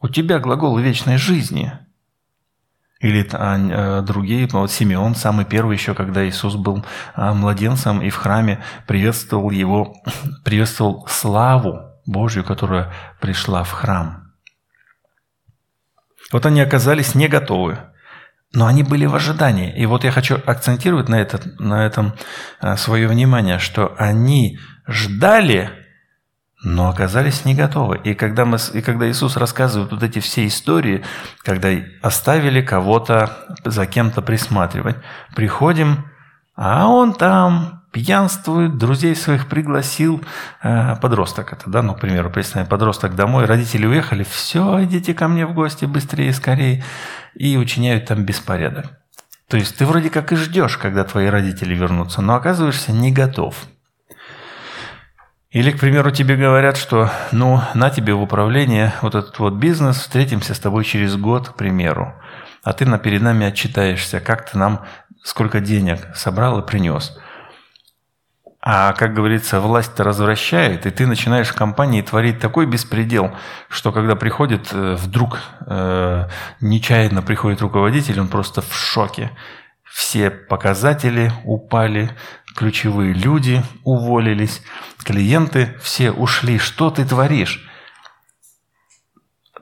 У 0.00 0.08
тебя 0.08 0.38
глаголы 0.38 0.80
вечной 0.80 1.18
жизни. 1.18 1.72
Или 3.00 3.28
а, 3.32 4.00
другие, 4.02 4.48
вот 4.52 4.70
Симеон, 4.70 5.14
самый 5.14 5.44
первый 5.44 5.76
еще, 5.76 5.94
когда 5.94 6.26
Иисус 6.26 6.54
был 6.54 6.86
младенцем 7.16 8.00
и 8.00 8.10
в 8.10 8.16
храме 8.16 8.62
приветствовал 8.86 9.50
его, 9.50 9.94
приветствовал 10.44 11.06
славу 11.08 11.87
Божью, 12.08 12.42
которая 12.42 12.90
пришла 13.20 13.62
в 13.64 13.70
храм. 13.70 14.32
Вот 16.32 16.46
они 16.46 16.62
оказались 16.62 17.14
не 17.14 17.28
готовы, 17.28 17.78
но 18.54 18.66
они 18.66 18.82
были 18.82 19.04
в 19.04 19.14
ожидании. 19.14 19.78
И 19.78 19.84
вот 19.84 20.04
я 20.04 20.10
хочу 20.10 20.40
акцентировать 20.46 21.10
на, 21.10 21.16
этот, 21.20 21.60
на 21.60 21.84
этом 21.84 22.14
а, 22.60 22.78
свое 22.78 23.08
внимание, 23.08 23.58
что 23.58 23.94
они 23.98 24.58
ждали, 24.86 25.70
но 26.64 26.88
оказались 26.88 27.44
не 27.44 27.54
готовы. 27.54 27.98
И 27.98 28.14
когда, 28.14 28.46
мы, 28.46 28.56
и 28.72 28.80
когда 28.80 29.08
Иисус 29.08 29.36
рассказывает 29.36 29.92
вот 29.92 30.02
эти 30.02 30.18
все 30.20 30.46
истории, 30.46 31.04
когда 31.42 31.68
оставили 32.00 32.62
кого-то 32.62 33.58
за 33.66 33.84
кем-то 33.86 34.22
присматривать, 34.22 34.96
приходим, 35.36 36.06
а 36.56 36.86
он 36.86 37.12
там 37.12 37.77
пьянствует, 37.92 38.78
друзей 38.78 39.14
своих 39.16 39.48
пригласил, 39.48 40.22
э, 40.62 40.96
подросток 40.96 41.52
это, 41.52 41.70
да, 41.70 41.82
ну, 41.82 41.94
к 41.94 42.00
примеру, 42.00 42.30
представим, 42.30 42.66
подросток 42.66 43.14
домой, 43.14 43.44
родители 43.44 43.86
уехали, 43.86 44.24
все, 44.24 44.84
идите 44.84 45.14
ко 45.14 45.28
мне 45.28 45.46
в 45.46 45.54
гости 45.54 45.84
быстрее, 45.84 46.32
скорее, 46.32 46.84
и 47.34 47.56
учиняют 47.56 48.06
там 48.06 48.24
беспорядок. 48.24 48.86
То 49.48 49.56
есть 49.56 49.76
ты 49.76 49.86
вроде 49.86 50.10
как 50.10 50.32
и 50.32 50.36
ждешь, 50.36 50.76
когда 50.76 51.04
твои 51.04 51.28
родители 51.28 51.74
вернутся, 51.74 52.20
но 52.20 52.34
оказываешься 52.34 52.92
не 52.92 53.12
готов– 53.12 53.56
или, 55.50 55.70
к 55.70 55.80
примеру, 55.80 56.10
тебе 56.10 56.36
говорят, 56.36 56.76
что 56.76 57.10
ну, 57.32 57.62
на 57.72 57.88
тебе 57.88 58.12
в 58.12 58.20
управление 58.20 58.92
вот 59.00 59.14
этот 59.14 59.38
вот 59.38 59.54
бизнес, 59.54 59.96
встретимся 59.96 60.52
с 60.52 60.58
тобой 60.58 60.84
через 60.84 61.16
год, 61.16 61.48
к 61.48 61.54
примеру. 61.54 62.14
А 62.62 62.74
ты 62.74 62.84
на, 62.84 62.98
перед 62.98 63.22
нами 63.22 63.46
отчитаешься, 63.46 64.20
как 64.20 64.50
ты 64.50 64.58
нам 64.58 64.84
сколько 65.24 65.60
денег 65.60 66.14
собрал 66.14 66.60
и 66.60 66.66
принес. 66.66 67.18
А, 68.60 68.92
как 68.92 69.14
говорится, 69.14 69.60
власть-то 69.60 70.02
развращает, 70.02 70.84
и 70.84 70.90
ты 70.90 71.06
начинаешь 71.06 71.48
в 71.48 71.54
компании 71.54 72.02
творить 72.02 72.40
такой 72.40 72.66
беспредел, 72.66 73.32
что 73.68 73.92
когда 73.92 74.16
приходит 74.16 74.70
э, 74.72 74.96
вдруг, 74.96 75.38
э, 75.66 76.28
нечаянно 76.60 77.22
приходит 77.22 77.62
руководитель, 77.62 78.18
он 78.18 78.26
просто 78.26 78.60
в 78.60 78.74
шоке. 78.74 79.30
Все 79.84 80.30
показатели 80.30 81.32
упали, 81.44 82.10
ключевые 82.56 83.12
люди 83.12 83.62
уволились, 83.84 84.62
клиенты 85.04 85.76
все 85.80 86.10
ушли. 86.10 86.58
Что 86.58 86.90
ты 86.90 87.04
творишь? 87.04 87.64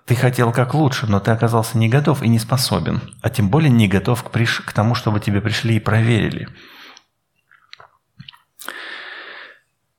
Ты 0.07 0.15
хотел 0.15 0.53
как 0.53 0.73
лучше, 0.73 1.07
но 1.07 1.21
ты 1.21 1.33
оказался 1.33 1.77
не 1.77 1.91
готов 1.91 2.23
и 2.23 2.29
не 2.29 2.39
способен, 2.39 3.03
а 3.21 3.29
тем 3.29 3.51
более 3.51 3.71
не 3.71 3.89
готов 3.89 4.23
к, 4.23 4.31
приш... 4.31 4.63
к 4.65 4.73
тому, 4.73 4.95
чтобы 4.95 5.21
тебе 5.21 5.43
пришли 5.43 5.77
и 5.77 5.81
проверили. 5.81 6.49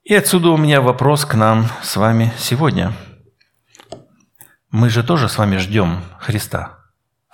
И 0.08 0.16
отсюда 0.16 0.52
у 0.52 0.58
меня 0.58 0.80
вопрос 0.80 1.26
к 1.26 1.34
нам 1.36 1.68
с 1.82 1.98
вами 1.98 2.32
сегодня. 2.38 2.94
Мы 4.72 4.90
же 4.90 5.04
тоже 5.04 5.28
с 5.28 5.38
вами 5.38 5.58
ждем 5.58 6.02
Христа, 6.22 6.80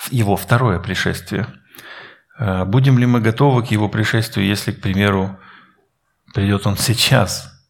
Его 0.09 0.35
второе 0.35 0.79
пришествие. 0.79 1.45
Э, 2.39 2.65
будем 2.65 2.97
ли 2.97 3.05
мы 3.05 3.21
готовы 3.21 3.63
к 3.63 3.67
Его 3.67 3.89
пришествию, 3.89 4.47
если, 4.47 4.71
к 4.71 4.81
примеру, 4.81 5.37
Придет 6.33 6.65
он 6.65 6.77
сейчас. 6.77 7.63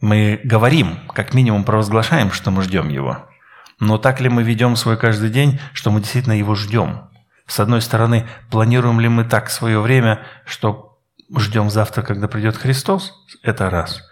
Мы 0.00 0.40
говорим, 0.42 1.00
как 1.08 1.34
минимум 1.34 1.64
провозглашаем, 1.64 2.32
что 2.32 2.50
мы 2.50 2.62
ждем 2.62 2.88
его. 2.88 3.28
Но 3.78 3.98
так 3.98 4.20
ли 4.20 4.30
мы 4.30 4.42
ведем 4.42 4.74
свой 4.74 4.96
каждый 4.96 5.28
день, 5.28 5.60
что 5.74 5.90
мы 5.90 6.00
действительно 6.00 6.32
его 6.32 6.54
ждем? 6.54 7.10
С 7.46 7.60
одной 7.60 7.82
стороны, 7.82 8.26
планируем 8.50 9.00
ли 9.00 9.08
мы 9.08 9.24
так 9.24 9.50
свое 9.50 9.80
время, 9.80 10.24
что 10.46 10.93
ждем 11.36 11.70
завтра, 11.70 12.02
когда 12.02 12.28
придет 12.28 12.56
Христос? 12.56 13.12
Это 13.42 13.70
раз. 13.70 14.02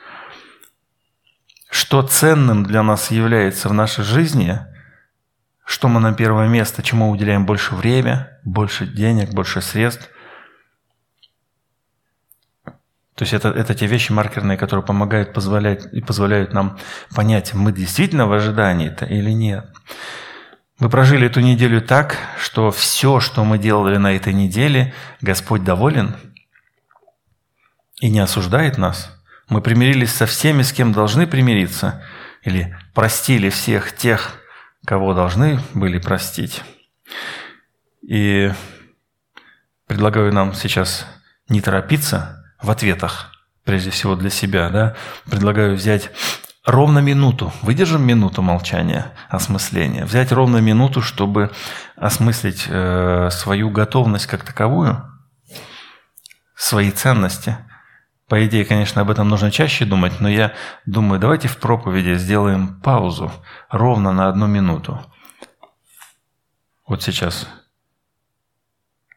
Что 1.71 2.03
ценным 2.03 2.65
для 2.65 2.83
нас 2.83 3.11
является 3.11 3.69
в 3.69 3.75
нашей 3.75 4.05
жизни, 4.05 4.59
что 5.65 5.89
мы 5.89 6.01
на 6.01 6.13
первое 6.13 6.49
место, 6.49 6.83
чему 6.83 7.11
уделяем 7.11 7.47
больше 7.47 7.75
времени, 7.75 8.27
больше 8.45 8.87
денег, 8.87 9.31
больше 9.31 9.61
средств– 9.61 10.09
то 13.15 13.25
есть 13.25 13.35
это, 13.35 13.51
это 13.51 13.75
те 13.75 13.87
вещи 13.87 14.11
маркерные, 14.11 14.57
которые 14.57 14.85
помогают 14.85 15.33
позволять, 15.35 15.87
и 15.93 16.01
позволяют 16.01 16.53
нам 16.53 16.79
понять, 17.15 17.53
мы 17.53 17.71
действительно 17.73 18.27
в 18.27 18.33
ожидании-то 18.33 19.05
или 19.05 19.31
нет. 19.31 19.67
Мы 20.79 20.89
прожили 20.89 21.27
эту 21.27 21.41
неделю 21.41 21.81
так, 21.83 22.17
что 22.37 22.71
все, 22.71 23.21
что 23.21 23.45
мы 23.45 23.59
делали 23.59 23.99
на 23.99 24.17
этой 24.17 24.33
неделе, 24.33 24.95
Господь 25.21 25.63
доволен 25.63 26.17
и 28.03 28.11
не 28.11 28.19
осуждает 28.19 28.77
нас. 28.77 29.11
Мы 29.49 29.63
примирились 29.63 30.13
со 30.13 30.27
всеми, 30.27 30.63
с 30.63 30.73
кем 30.73 30.93
должны 30.93 31.27
примириться, 31.27 32.03
или 32.43 32.77
простили 32.95 33.49
всех 33.49 33.97
тех, 33.97 34.35
кого 34.85 35.15
должны 35.15 35.61
были 35.73 35.99
простить. 35.99 36.63
И 38.07 38.53
предлагаю 39.87 40.33
нам 40.33 40.53
сейчас 40.53 41.07
не 41.49 41.63
торопиться– 41.63 42.39
в 42.63 42.71
ответах, 42.71 43.33
прежде 43.65 43.91
всего 43.91 44.15
для 44.15 44.31
себя, 44.31 44.71
да, 44.71 44.95
предлагаю 45.29 45.75
взять 45.75 46.11
ровно 46.65 47.01
минуту, 47.01 47.53
выдержим 47.63 48.07
минуту 48.07 48.41
молчания, 48.41 49.13
осмысления, 49.29 50.05
взять 50.05 50.31
ровно 50.33 50.59
минуту, 50.59 51.03
чтобы 51.03 51.51
осмыслить 51.97 52.67
э, 52.69 53.29
свою 53.33 53.71
готовность 53.71 54.27
как 54.27 54.45
таковую, 54.45 55.03
свои 56.55 56.93
ценности. 56.93 57.57
По 58.33 58.47
идее, 58.47 58.65
конечно, 58.65 59.03
об 59.03 59.11
этом 59.11 59.29
нужно 59.29 59.51
чаще 59.51 59.85
думать, 59.85 60.19
но 60.21 60.27
я 60.27 60.55
думаю, 60.87 61.21
давайте 61.21 61.49
в 61.49 61.59
проповеди 61.59 62.15
сделаем 62.15 62.81
паузу 62.81 63.31
ровно 63.69 64.11
на 64.15 64.27
одну 64.27 64.47
минуту. 64.47 65.05
Вот 66.87 67.03
сейчас. 67.03 67.47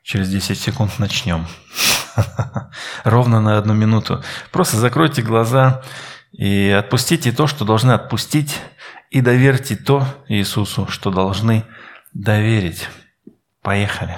Через 0.04 0.30
10 0.30 0.60
секунд 0.60 1.00
начнем. 1.00 1.48
Ровно 3.06 3.40
на 3.40 3.58
одну 3.58 3.74
минуту. 3.74 4.22
Просто 4.52 4.76
закройте 4.76 5.22
глаза 5.22 5.82
и 6.34 6.70
отпустите 6.78 7.32
то, 7.32 7.48
что 7.48 7.64
должны 7.64 7.94
отпустить, 7.94 8.60
и 9.12 9.22
доверьте 9.22 9.78
то 9.78 10.06
Иисусу, 10.28 10.88
что 10.90 11.10
должны 11.10 11.64
доверить. 12.12 12.90
Поехали. 13.62 14.18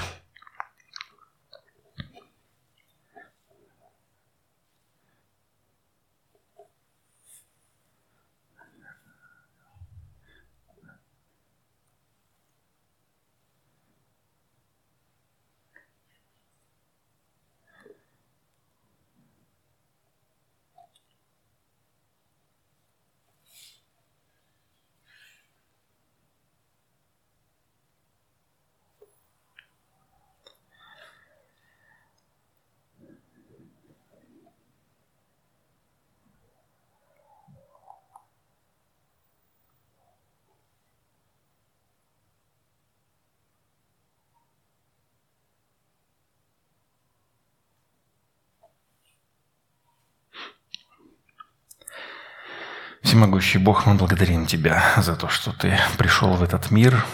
Всемогущий 53.07 53.57
Бог, 53.57 53.85
мы 53.85 53.95
благодарим 53.95 54.45
Тебя 54.45 54.83
за 54.97 55.15
то, 55.15 55.29
что 55.29 55.53
Ты 55.53 55.79
пришел 55.97 56.33
в 56.33 56.43
этот 56.43 56.71
мир, 56.71 57.05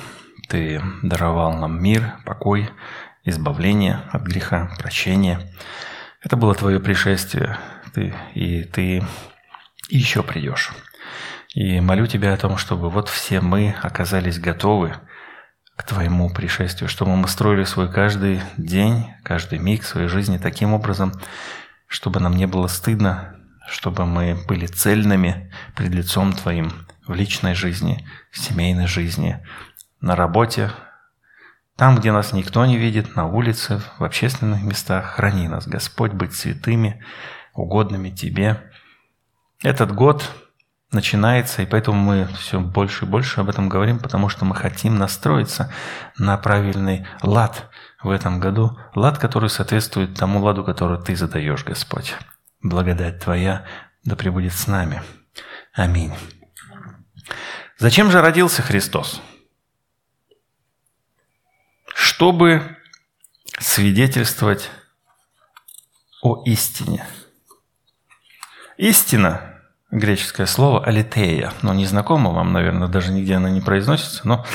Ты 0.49 0.81
даровал 1.03 1.53
нам 1.53 1.83
мир, 1.83 2.15
покой, 2.25 2.67
избавление 3.23 4.01
от 4.11 4.23
греха, 4.23 4.71
прощение. 4.79 5.53
Это 6.19 6.35
было 6.35 6.55
Твое 6.55 6.79
пришествие, 6.79 7.59
ты, 7.93 8.11
и 8.33 8.63
Ты 8.63 9.03
еще 9.87 10.23
придешь. 10.23 10.71
И 11.53 11.79
молю 11.79 12.07
Тебя 12.07 12.33
о 12.33 12.37
том, 12.37 12.57
чтобы 12.57 12.89
вот 12.89 13.07
все 13.07 13.39
мы 13.39 13.75
оказались 13.83 14.39
готовы 14.39 14.95
к 15.75 15.83
Твоему 15.83 16.33
пришествию, 16.33 16.89
чтобы 16.89 17.15
мы 17.15 17.27
строили 17.27 17.65
свой 17.65 17.87
каждый 17.87 18.41
день, 18.57 19.13
каждый 19.23 19.59
миг 19.59 19.83
своей 19.83 20.07
жизни 20.07 20.39
таким 20.39 20.73
образом, 20.73 21.13
чтобы 21.85 22.19
нам 22.19 22.35
не 22.35 22.47
было 22.47 22.65
стыдно 22.65 23.42
чтобы 23.67 24.05
мы 24.05 24.37
были 24.47 24.65
цельными 24.65 25.51
пред 25.75 25.91
лицом 25.91 26.33
Твоим 26.33 26.71
в 27.07 27.13
личной 27.13 27.53
жизни, 27.53 28.07
в 28.31 28.37
семейной 28.37 28.87
жизни, 28.87 29.45
на 30.01 30.15
работе, 30.15 30.71
там, 31.75 31.97
где 31.97 32.11
нас 32.11 32.33
никто 32.33 32.65
не 32.65 32.77
видит, 32.77 33.15
на 33.15 33.25
улице, 33.25 33.81
в 33.97 34.03
общественных 34.03 34.61
местах. 34.61 35.15
Храни 35.15 35.47
нас, 35.47 35.67
Господь, 35.67 36.11
быть 36.11 36.35
святыми, 36.35 37.03
угодными 37.53 38.09
Тебе. 38.09 38.61
Этот 39.63 39.91
год 39.91 40.29
начинается, 40.91 41.63
и 41.63 41.65
поэтому 41.65 41.97
мы 41.97 42.27
все 42.37 42.59
больше 42.59 43.05
и 43.05 43.07
больше 43.07 43.41
об 43.41 43.49
этом 43.49 43.69
говорим, 43.69 43.97
потому 43.97 44.29
что 44.29 44.45
мы 44.45 44.55
хотим 44.55 44.97
настроиться 44.97 45.71
на 46.17 46.37
правильный 46.37 47.07
лад 47.23 47.71
в 48.03 48.11
этом 48.11 48.39
году, 48.39 48.77
лад, 48.93 49.17
который 49.17 49.49
соответствует 49.49 50.15
тому 50.15 50.39
ладу, 50.41 50.63
который 50.63 51.01
Ты 51.01 51.15
задаешь, 51.15 51.63
Господь. 51.63 52.13
Благодать 52.63 53.19
Твоя 53.21 53.65
да 54.03 54.15
пребудет 54.15 54.53
с 54.53 54.67
нами. 54.67 55.01
Аминь. 55.73 56.13
Зачем 57.77 58.09
же 58.09 58.21
родился 58.21 58.61
Христос? 58.61 59.21
Чтобы 61.93 62.77
свидетельствовать 63.59 64.69
о 66.21 66.43
истине. 66.45 67.05
Истина 68.77 69.61
греческое 69.91 70.45
слово 70.47 70.85
«алитея». 70.85 71.53
Но 71.61 71.73
не 71.73 71.85
знакомо 71.85 72.31
вам, 72.31 72.53
наверное, 72.53 72.87
даже 72.87 73.11
нигде 73.11 73.35
она 73.35 73.49
не 73.49 73.61
произносится. 73.61 74.27
Но 74.27 74.45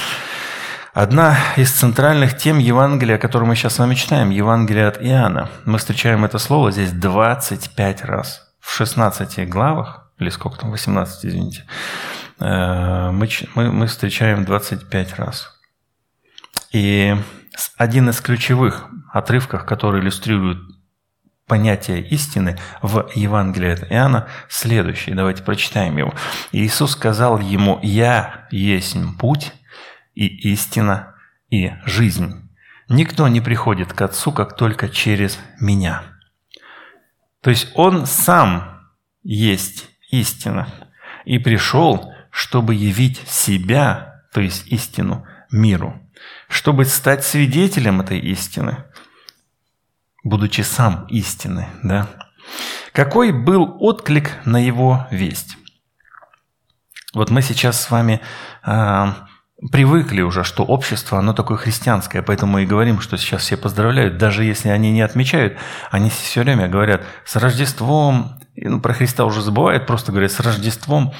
одна 0.99 1.39
из 1.57 1.71
центральных 1.71 2.37
тем 2.37 2.59
Евангелия, 2.59 3.19
которую 3.19 3.49
мы 3.49 3.55
сейчас 3.55 3.75
с 3.77 3.79
вами 3.79 3.95
читаем, 3.95 4.31
Евангелие 4.31 4.89
от 4.89 5.01
Иоанна. 5.01 5.49
Мы 5.65 5.79
встречаем 5.79 6.25
это 6.25 6.39
слово 6.39 6.73
здесь 6.73 6.91
25 6.91 8.05
раз. 8.05 8.53
В 8.59 8.73
16 8.73 9.49
главах, 9.49 10.11
или 10.19 10.29
сколько 10.29 10.59
там, 10.59 10.73
18, 10.73 11.25
извините, 11.25 11.65
э, 12.41 13.11
мы, 13.13 13.29
мы, 13.55 13.71
мы 13.71 13.87
встречаем 13.87 14.45
25 14.45 15.15
раз. 15.21 15.53
И 16.73 17.15
один 17.77 18.11
из 18.11 18.21
ключевых 18.21 18.89
отрывков, 19.13 19.65
который 19.67 20.01
иллюстрирует 20.01 20.59
понятие 21.47 22.03
истины 22.09 22.59
в 22.83 23.09
Евангелии 23.15 23.71
от 23.71 23.93
Иоанна 23.93 24.27
следующий. 24.49 25.15
Давайте 25.15 25.45
прочитаем 25.45 25.97
его. 25.97 26.13
Иисус 26.51 26.91
сказал 26.91 27.39
ему, 27.39 27.79
«Я 27.85 28.49
есть 28.51 28.97
путь 29.21 29.53
и 30.27 30.53
истина 30.53 31.15
и 31.51 31.73
жизнь. 31.85 32.35
Никто 32.89 33.29
не 33.29 33.41
приходит 33.41 33.93
к 33.93 34.01
Отцу, 34.03 34.33
как 34.33 34.57
только 34.57 34.89
через 34.89 35.39
Меня». 35.61 36.03
То 37.41 37.51
есть 37.51 37.71
Он 37.75 38.07
сам 38.07 38.89
есть 39.23 39.89
истина 40.11 40.69
и 41.25 41.39
пришел, 41.39 42.13
чтобы 42.31 42.75
явить 42.75 43.19
себя, 43.29 44.23
то 44.33 44.41
есть 44.41 44.67
истину, 44.69 45.27
миру, 45.51 46.01
чтобы 46.49 46.85
стать 46.85 47.25
свидетелем 47.25 48.01
этой 48.01 48.19
истины– 48.19 48.85
будучи 50.29 50.61
сам 50.63 51.07
истины. 51.09 51.69
Да? 51.83 52.09
Какой 52.93 53.33
был 53.33 53.77
отклик 53.81 54.33
на 54.45 54.65
его 54.65 55.07
весть? 55.11 55.57
Вот 57.15 57.31
мы 57.31 57.43
сейчас 57.43 57.81
с 57.81 57.91
вами 57.91 58.21
э, 58.65 59.07
привыкли 59.73 60.21
уже, 60.23 60.45
что 60.45 60.65
общество, 60.65 61.19
оно 61.19 61.33
такое 61.33 61.57
христианское, 61.57 62.23
поэтому 62.23 62.59
и 62.59 62.67
говорим, 62.67 63.01
что 63.01 63.17
сейчас 63.17 63.43
все 63.43 63.57
поздравляют, 63.57 64.17
даже 64.17 64.45
если 64.45 64.69
они 64.69 64.93
не 64.93 65.03
отмечают, 65.03 65.59
они 65.91 66.11
все 66.11 66.43
время 66.43 66.69
говорят 66.69 67.03
с 67.25 67.35
Рождеством, 67.37 68.39
ну, 68.57 68.81
про 68.81 68.95
Христа 68.95 69.25
уже 69.25 69.43
забывают, 69.43 69.87
просто 69.87 70.13
говорят 70.13 70.33
с 70.33 70.41
Рождеством, 70.41 71.13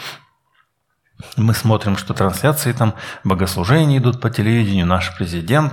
мы 1.37 1.53
смотрим, 1.53 1.97
что 1.97 2.15
трансляции 2.15 2.73
там, 2.73 2.95
богослужения 3.25 3.99
идут 3.99 4.21
по 4.21 4.31
телевидению. 4.31 4.87
Наш 4.87 5.17
президент 5.17 5.73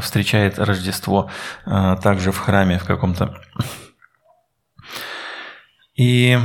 встречает 0.00 0.58
Рождество 0.58 1.30
э, 1.66 1.96
также 2.02 2.32
в 2.32 2.38
храме 2.38 2.78
в 2.78 2.84
каком-то. 2.84 3.38
И 5.96 6.38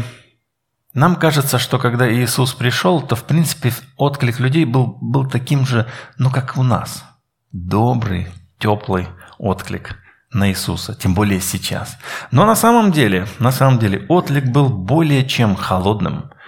нам 0.99 1.15
кажется, 1.15 1.57
что 1.57 1.79
когда 1.79 2.12
Иисус 2.12 2.53
пришел, 2.53 3.01
то, 3.01 3.15
в 3.15 3.23
принципе, 3.23 3.73
отклик 3.97 4.39
людей 4.39 4.65
был, 4.65 4.97
был 5.01 5.27
таким 5.27 5.65
же, 5.65 5.88
ну, 6.17 6.29
как 6.29 6.57
у 6.57 6.63
нас. 6.63 7.03
Добрый, 7.51 8.27
теплый 8.59 9.07
отклик 9.38 9.95
на 10.31 10.49
Иисуса, 10.49 10.93
тем 10.93 11.15
более 11.15 11.41
сейчас. 11.41 11.97
Но 12.31 12.45
на 12.45 12.55
самом 12.55 12.91
деле, 12.91 13.27
на 13.39 13.51
самом 13.51 13.79
деле, 13.79 14.05
отклик 14.09 14.45
был 14.45 14.69
более 14.69 15.27
чем 15.27 15.55
холодным– 15.55 16.31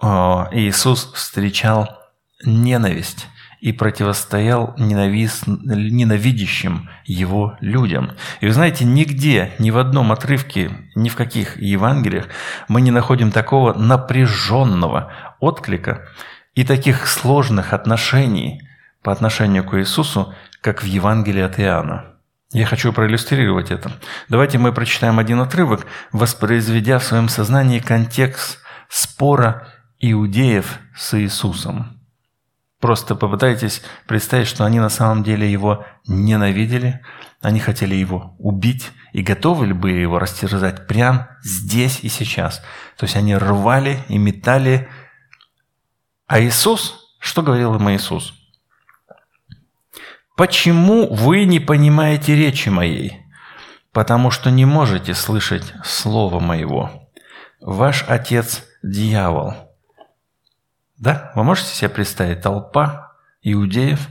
а, 0.00 0.48
Иисус 0.52 1.10
встречал 1.14 1.88
ненависть 2.44 3.28
и 3.66 3.72
противостоял 3.72 4.74
ненавис... 4.78 5.42
ненавидящим 5.44 6.88
его 7.04 7.56
людям. 7.60 8.12
И 8.40 8.46
вы 8.46 8.52
знаете, 8.52 8.84
нигде, 8.84 9.54
ни 9.58 9.72
в 9.72 9.78
одном 9.78 10.12
отрывке, 10.12 10.70
ни 10.94 11.08
в 11.08 11.16
каких 11.16 11.60
Евангелиях 11.60 12.28
мы 12.68 12.80
не 12.80 12.92
находим 12.92 13.32
такого 13.32 13.74
напряженного 13.74 15.12
отклика 15.40 16.06
и 16.54 16.62
таких 16.62 17.08
сложных 17.08 17.72
отношений 17.72 18.62
по 19.02 19.10
отношению 19.10 19.64
к 19.64 19.76
Иисусу, 19.80 20.32
как 20.60 20.84
в 20.84 20.86
Евангелии 20.86 21.42
от 21.42 21.58
Иоанна. 21.58 22.04
Я 22.52 22.66
хочу 22.66 22.92
проиллюстрировать 22.92 23.72
это. 23.72 23.90
Давайте 24.28 24.58
мы 24.58 24.72
прочитаем 24.72 25.18
один 25.18 25.40
отрывок, 25.40 25.88
воспроизведя 26.12 27.00
в 27.00 27.04
своем 27.04 27.28
сознании 27.28 27.80
контекст 27.80 28.60
спора 28.88 29.66
иудеев 29.98 30.78
с 30.96 31.18
Иисусом. 31.20 31.95
Просто 32.80 33.14
попытайтесь 33.14 33.82
представить, 34.06 34.48
что 34.48 34.64
они 34.64 34.80
на 34.80 34.90
самом 34.90 35.22
деле 35.22 35.50
его 35.50 35.86
ненавидели, 36.06 37.02
они 37.40 37.58
хотели 37.58 37.94
его 37.94 38.34
убить 38.38 38.92
и 39.12 39.22
готовы 39.22 39.66
ли 39.66 39.72
были 39.72 39.98
его 40.00 40.18
растерзать 40.18 40.86
прямо 40.86 41.38
здесь 41.42 42.00
и 42.02 42.08
сейчас. 42.08 42.58
То 42.98 43.04
есть 43.04 43.16
они 43.16 43.34
рвали 43.34 44.04
и 44.08 44.18
метали. 44.18 44.88
А 46.26 46.40
Иисус, 46.40 47.16
что 47.18 47.42
говорил 47.42 47.74
им 47.76 47.88
Иисус? 47.90 48.34
«Почему 50.36 51.14
вы 51.14 51.44
не 51.46 51.60
понимаете 51.60 52.36
речи 52.36 52.68
моей? 52.68 53.22
Потому 53.92 54.30
что 54.30 54.50
не 54.50 54.66
можете 54.66 55.14
слышать 55.14 55.72
слова 55.82 56.40
моего. 56.40 57.08
Ваш 57.62 58.04
отец– 58.06 58.64
дьявол, 58.82 59.54
да? 60.98 61.32
Вы 61.34 61.44
можете 61.44 61.74
себе 61.74 61.88
представить 61.88 62.42
толпа 62.42 63.12
иудеев, 63.42 64.08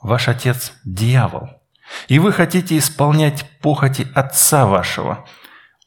ваш 0.00 0.28
отец– 0.28 0.72
дьявол. 0.84 1.50
И 2.08 2.18
вы 2.18 2.32
хотите 2.32 2.76
исполнять 2.78 3.44
похоти 3.60 4.06
отца 4.14 4.66
вашего. 4.66 5.26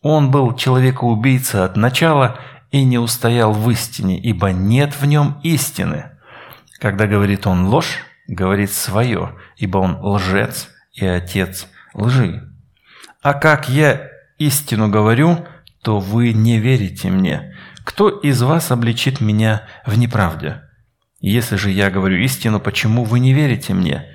Он 0.02 0.32
был 0.32 0.56
человека-убийца 0.56 1.64
от 1.64 1.78
начала 1.78 2.40
и 2.72 2.84
не 2.84 2.98
устоял 2.98 3.54
в 3.54 3.70
истине, 3.70 4.20
ибо 4.20 4.52
нет 4.52 5.00
в 5.00 5.06
нем 5.06 5.40
истины. 5.44 6.12
Когда 6.80 7.06
говорит 7.06 7.46
он 7.46 7.68
ложь, 7.68 8.00
говорит 8.28 8.72
свое, 8.72 9.36
ибо 9.58 9.78
он 9.78 9.98
лжец 10.02 10.70
и 10.94 11.06
отец 11.06 11.68
лжи. 11.94 12.50
А 13.22 13.34
как 13.34 13.70
я 13.70 14.10
истину 14.40 14.90
говорю, 14.90 15.46
то 15.84 16.00
вы 16.00 16.34
не 16.34 16.58
верите 16.58 17.10
мне. 17.10 17.51
Кто 18.02 18.10
из 18.10 18.42
вас 18.42 18.72
обличит 18.72 19.22
меня 19.22 19.62
в 19.86 19.96
неправде? 19.96 20.64
Если 21.20 21.56
же 21.56 21.70
я 21.70 21.92
говорю 21.92 22.18
истину, 22.18 22.60
почему 22.60 23.04
вы 23.04 23.20
не 23.20 23.32
верите 23.32 23.76
мне? 23.76 24.08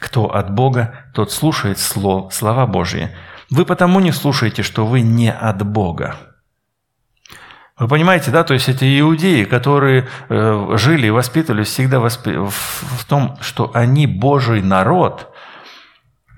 Кто 0.00 0.34
от 0.34 0.52
Бога, 0.52 1.04
тот 1.14 1.30
слушает 1.30 1.78
слов, 1.78 2.34
слова 2.34 2.66
Божьи. 2.66 3.10
Вы 3.48 3.64
потому 3.66 4.00
не 4.00 4.10
слушаете, 4.10 4.64
что 4.64 4.84
вы 4.84 5.02
не 5.02 5.30
от 5.30 5.64
Бога. 5.64 6.16
Вы 7.78 7.86
понимаете, 7.86 8.32
да? 8.32 8.42
То 8.42 8.54
есть 8.54 8.68
эти 8.68 8.98
иудеи, 8.98 9.44
которые 9.44 10.08
э, 10.28 10.76
жили 10.76 11.06
и 11.06 11.10
воспитывались 11.10 11.68
всегда 11.68 12.00
воспи... 12.00 12.32
в 12.32 13.04
том, 13.08 13.38
что 13.42 13.70
они 13.72 14.08
Божий 14.08 14.60
народ– 14.60 15.29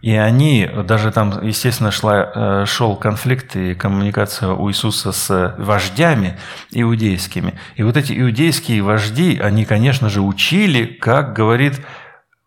и 0.03 0.17
они, 0.17 0.69
даже 0.85 1.13
там, 1.13 1.47
естественно, 1.47 1.93
шла, 1.93 2.33
э, 2.35 2.67
шел 2.67 2.97
конфликт 2.97 3.55
и 3.55 3.77
коммуникация 3.77 4.51
у 4.51 4.69
Иисуса 4.69 5.13
с 5.13 5.55
вождями 5.57 6.37
иудейскими. 6.73 7.57
И 7.77 7.85
вот 7.85 7.97
эти 7.97 8.13
иудейские 8.21 8.83
вожди, 8.83 9.39
они, 9.39 9.65
конечно 9.65 10.11
же, 10.11 10.21
учили, 10.21 10.87
как 10.87 11.35
говорит, 11.35 11.81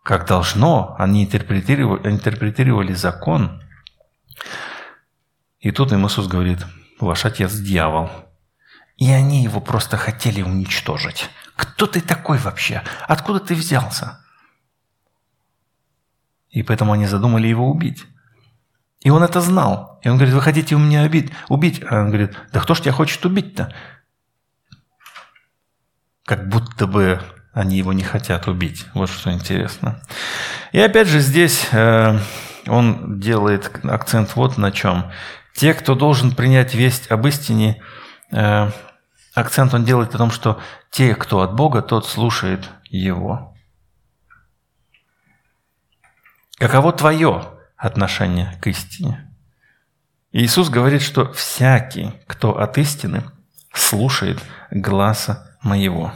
как 0.04 0.28
должно. 0.28 0.98
Они 1.00 1.24
интерпретировали, 1.24 2.10
интерпретировали 2.10 2.94
закон. 2.94 3.63
И 5.62 5.72
тут 5.72 5.94
им 5.94 6.06
Иисус 6.06 6.28
говорит, 6.28 6.60
ваш 7.00 7.24
отец 7.24 7.54
дьявол. 7.54 8.10
И 8.98 9.10
они 9.10 9.44
его 9.44 9.62
просто 9.62 9.96
хотели 9.96 10.41
уничтожить. 10.41 11.30
Кто 11.56 11.88
ты 11.88 12.02
такой 12.02 12.38
вообще? 12.38 12.84
Откуда 13.08 13.39
ты 13.39 13.56
взялся? 13.56 14.25
И 16.56 16.63
поэтому 16.63 16.94
они 16.94 17.06
задумали 17.06 17.48
его 17.48 17.70
убить. 17.70 18.06
И 19.02 19.10
он 19.10 19.24
это 19.24 19.41
знал. 19.41 20.00
И 20.04 20.10
он 20.10 20.15
говорит, 20.15 20.34
вы 20.34 20.41
хотите 20.41 20.74
у 20.76 20.80
меня 20.80 21.04
убить? 21.04 21.32
убить? 21.50 21.84
А 21.88 22.00
он 22.00 22.08
говорит, 22.08 22.32
да 22.54 22.62
кто 22.62 22.74
ж 22.74 22.80
тебя 22.80 22.94
хочет 22.94 23.24
убить-то? 23.26 23.74
Как 26.26 26.48
будто 26.48 26.88
бы 26.88 27.20
они 27.52 27.78
его 27.78 27.91
не 27.91 28.04
хотят 28.04 28.48
убить. 28.48 28.86
Вот 28.94 29.10
что 29.10 29.34
интересно. 29.34 30.02
И 30.72 30.80
опять 30.80 31.10
же 31.10 31.20
здесь 31.20 31.68
э, 31.74 32.18
он 32.68 33.20
делает 33.20 33.70
акцент 33.84 34.36
вот 34.38 34.58
на 34.58 34.72
чем. 34.72 35.12
Те, 35.54 35.74
кто 35.74 35.94
должен 35.94 36.32
принять 36.34 36.74
весть 36.74 37.12
об 37.12 37.28
истине, 37.28 37.84
э, 38.32 38.72
акцент 39.34 39.74
он 39.74 39.84
делает 39.84 40.15
о 40.15 40.18
том, 40.18 40.32
что 40.32 40.62
те, 40.89 41.15
кто 41.15 41.41
от 41.41 41.54
Бога, 41.54 41.82
тот 41.82 42.08
слушает 42.08 42.70
его. 42.89 43.55
Каково 46.58 46.94
твое 46.94 47.52
отношение 47.76 48.58
к 48.62 48.68
истине? 48.68 49.30
Иисус 50.32 50.70
говорит, 50.70 51.02
что 51.02 51.32
всякий, 51.34 52.13
кто 52.28 52.58
от 52.58 52.78
истины, 52.78 53.24
слушает 53.74 54.39
гласа 54.72 55.58
моего. 55.62 56.13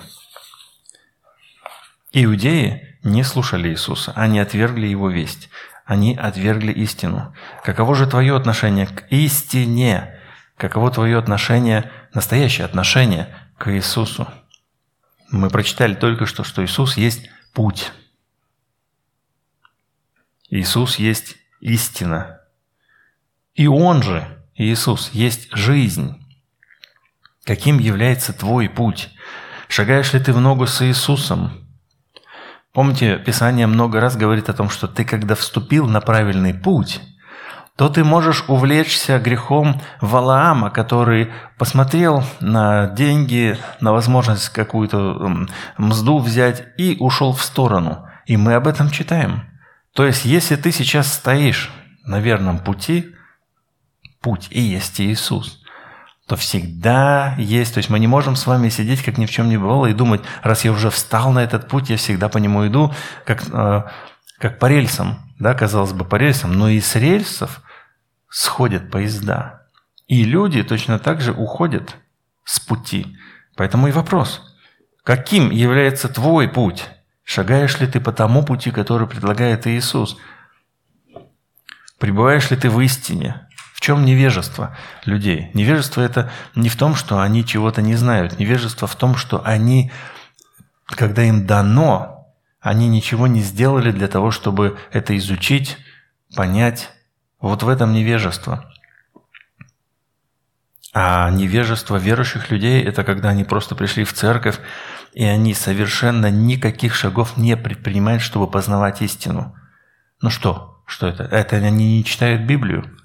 Иудеи 2.11 2.97
не 3.03 3.23
слушали 3.23 3.69
Иисуса, 3.69 4.13
они 4.15 4.39
отвергли 4.39 4.87
Его 4.87 5.09
весть, 5.09 5.49
они 5.85 6.15
отвергли 6.15 6.71
истину. 6.71 7.33
Каково 7.63 7.95
же 7.95 8.07
твое 8.07 8.35
отношение 8.35 8.87
к 8.87 9.05
истине? 9.09 10.19
Каково 10.57 10.91
твое 10.91 11.17
отношение, 11.17 11.91
настоящее 12.13 12.65
отношение 12.65 13.27
к 13.57 13.71
Иисусу? 13.71 14.27
Мы 15.31 15.49
прочитали 15.49 15.95
только 15.95 16.25
что, 16.25 16.43
что 16.43 16.63
Иисус 16.63 16.97
есть 16.97 17.29
путь. 17.53 17.91
Иисус 20.49 20.97
есть 20.97 21.35
истина. 21.59 22.39
И 23.53 23.67
Он 23.67 24.01
же, 24.01 24.25
Иисус, 24.55 25.11
есть 25.13 25.49
жизнь. 25.53 26.15
Каким 27.45 27.79
является 27.79 28.33
твой 28.33 28.69
путь? 28.69 29.09
Шагаешь 29.67 30.13
ли 30.13 30.19
ты 30.19 30.33
в 30.33 30.39
ногу 30.39 30.65
с 30.65 30.81
Иисусом? 30.85 31.51
Помните, 32.73 33.17
Писание 33.17 33.67
много 33.67 33.99
раз 33.99 34.15
говорит 34.15 34.49
о 34.49 34.53
том, 34.53 34.69
что 34.69 34.87
ты, 34.87 35.03
когда 35.03 35.35
вступил 35.35 35.87
на 35.87 36.01
правильный 36.01 36.53
путь, 36.53 37.01
то 37.75 37.89
ты 37.89 38.03
можешь 38.03 38.43
увлечься 38.47 39.19
грехом 39.19 39.81
Валаама, 40.01 40.69
который 40.69 41.31
посмотрел 41.57 42.23
на 42.39 42.87
деньги, 42.87 43.57
на 43.79 43.93
возможность 43.93 44.49
какую-то 44.49 45.47
мзду 45.77 46.19
взять 46.19 46.67
и 46.77 46.97
ушел 46.99 47.33
в 47.33 47.41
сторону. 47.41 48.07
И 48.25 48.37
мы 48.37 48.53
об 48.53 48.67
этом 48.67 48.89
читаем. 48.89 49.48
То 49.93 50.05
есть, 50.05 50.25
если 50.25 50.55
ты 50.55 50.71
сейчас 50.71 51.13
стоишь 51.13 51.71
на 52.03 52.19
верном 52.19 52.59
пути, 52.59 53.15
путь 54.21 54.47
и 54.51 54.61
есть 54.61 54.99
Иисус, 55.01 55.63
то 56.29 56.35
всегда 56.35 57.33
есть. 57.39 57.73
То 57.73 57.79
есть 57.79 57.89
мы 57.89 57.99
не 57.99 58.07
можем 58.07 58.35
с 58.35 58.45
вами 58.45 58.69
сидеть, 58.69 59.01
как 59.01 59.17
ни 59.17 59.25
в 59.25 59.31
чем 59.31 59.49
не 59.49 59.57
бывало, 59.57 59.87
и 59.87 59.93
думать, 59.93 60.21
раз 60.43 60.63
я 60.63 60.71
уже 60.71 60.91
встал 60.91 61.31
на 61.31 61.39
этот 61.39 61.67
путь, 61.67 61.89
я 61.89 61.97
всегда 61.97 62.29
по 62.29 62.37
нему 62.37 62.67
иду, 62.67 62.93
как, 63.25 63.43
э, 63.51 63.83
как 64.37 64.59
по 64.59 64.67
рельсам, 64.67 65.33
да, 65.39 65.55
казалось 65.55 65.93
бы, 65.93 66.05
по 66.05 66.17
рельсам, 66.17 66.53
но 66.53 66.69
и 66.69 66.79
с 66.79 66.95
рельсов 66.95 67.61
сходят 68.29 68.91
поезда. 68.91 69.67
И 70.07 70.23
люди 70.23 70.61
точно 70.61 70.99
так 70.99 71.19
же 71.19 71.31
уходят 71.31 71.95
с 72.43 72.59
пути. 72.59 73.17
Поэтому 73.55 73.87
и 73.87 73.91
вопрос, 73.91 74.55
каким 75.03 75.49
является 75.49 76.09
твой 76.09 76.47
путь? 76.47 76.87
Шагаешь 77.29 77.79
ли 77.79 77.85
ты 77.85 77.99
по 77.99 78.11
тому 78.11 78.43
пути, 78.43 78.71
который 78.71 79.05
предлагает 79.07 79.67
Иисус? 79.67 80.17
Пребываешь 81.99 82.49
ли 82.49 82.57
ты 82.57 82.71
в 82.71 82.81
истине? 82.81 83.47
В 83.75 83.81
чем 83.81 84.03
невежество 84.03 84.75
людей? 85.05 85.51
Невежество 85.53 86.01
это 86.01 86.31
не 86.55 86.69
в 86.69 86.75
том, 86.75 86.95
что 86.95 87.19
они 87.19 87.45
чего-то 87.45 87.83
не 87.83 87.93
знают. 87.93 88.39
Невежество 88.39 88.87
в 88.87 88.95
том, 88.95 89.15
что 89.15 89.45
они, 89.45 89.91
когда 90.87 91.21
им 91.21 91.45
дано, 91.45 92.33
они 92.61 92.87
ничего 92.87 93.27
не 93.27 93.41
сделали 93.41 93.91
для 93.91 94.07
того, 94.07 94.31
чтобы 94.31 94.79
это 94.91 95.15
изучить, 95.15 95.77
понять. 96.35 96.89
Вот 97.39 97.61
в 97.61 97.69
этом 97.69 97.93
невежество. 97.93 98.73
А 100.93 101.29
невежество 101.29 101.97
верующих 101.97 102.49
людей– 102.49 102.83
это 102.83 103.03
когда 103.03 103.29
они 103.29 103.43
просто 103.43 103.75
пришли 103.75 104.03
в 104.03 104.13
церковь, 104.13 104.59
и 105.13 105.23
они 105.25 105.53
совершенно 105.53 106.29
никаких 106.29 106.95
шагов 106.95 107.37
не 107.37 107.57
предпринимают, 107.57 108.21
чтобы 108.21 108.49
познавать 108.49 109.01
истину. 109.01 109.55
Ну 110.21 110.29
что? 110.29 110.83
Что 110.85 111.07
это? 111.07 111.23
Это 111.23 111.57
они 111.57 111.97
не 111.97 112.03
читают 112.03 112.43
Библию. 112.43 112.97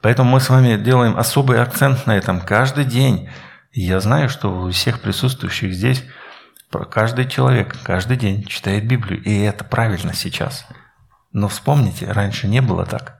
Поэтому 0.00 0.30
мы 0.30 0.40
с 0.40 0.48
вами 0.48 0.76
делаем 0.76 1.18
особый 1.18 1.60
акцент 1.60 2.06
на 2.06 2.16
этом 2.16 2.40
каждый 2.40 2.84
день. 2.84 3.28
Я 3.72 4.00
знаю, 4.00 4.28
что 4.28 4.62
у 4.62 4.70
всех 4.70 5.00
присутствующих 5.00 5.72
здесь 5.74 6.04
каждый 6.90 7.28
человек 7.28 7.76
каждый 7.82 8.16
день 8.16 8.44
читает 8.44 8.86
Библию. 8.86 9.22
И 9.22 9.40
это 9.40 9.64
правильно 9.64 10.14
сейчас. 10.14 10.66
Но 11.32 11.48
вспомните, 11.48 12.10
раньше 12.10 12.46
не 12.46 12.60
было 12.60 12.86
так. 12.86 13.18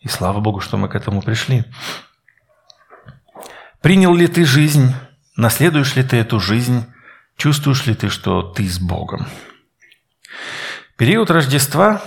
И 0.00 0.08
слава 0.08 0.40
Богу, 0.40 0.60
что 0.60 0.76
мы 0.76 0.88
к 0.88 0.94
этому 0.94 1.22
пришли. 1.22 1.64
Принял 3.80 4.14
ли 4.14 4.26
ты 4.26 4.44
жизнь? 4.44 4.94
Наследуешь 5.36 5.96
ли 5.96 6.02
ты 6.02 6.16
эту 6.16 6.40
жизнь? 6.40 6.84
Чувствуешь 7.38 7.86
ли 7.86 7.94
ты, 7.94 8.10
что 8.10 8.42
ты 8.42 8.68
с 8.68 8.78
Богом? 8.78 9.26
Период 10.98 11.30
Рождества 11.30 12.02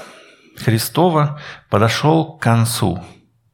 Христова 0.58 1.41
подошел 1.70 2.38
к 2.38 2.41
концу– 2.44 3.04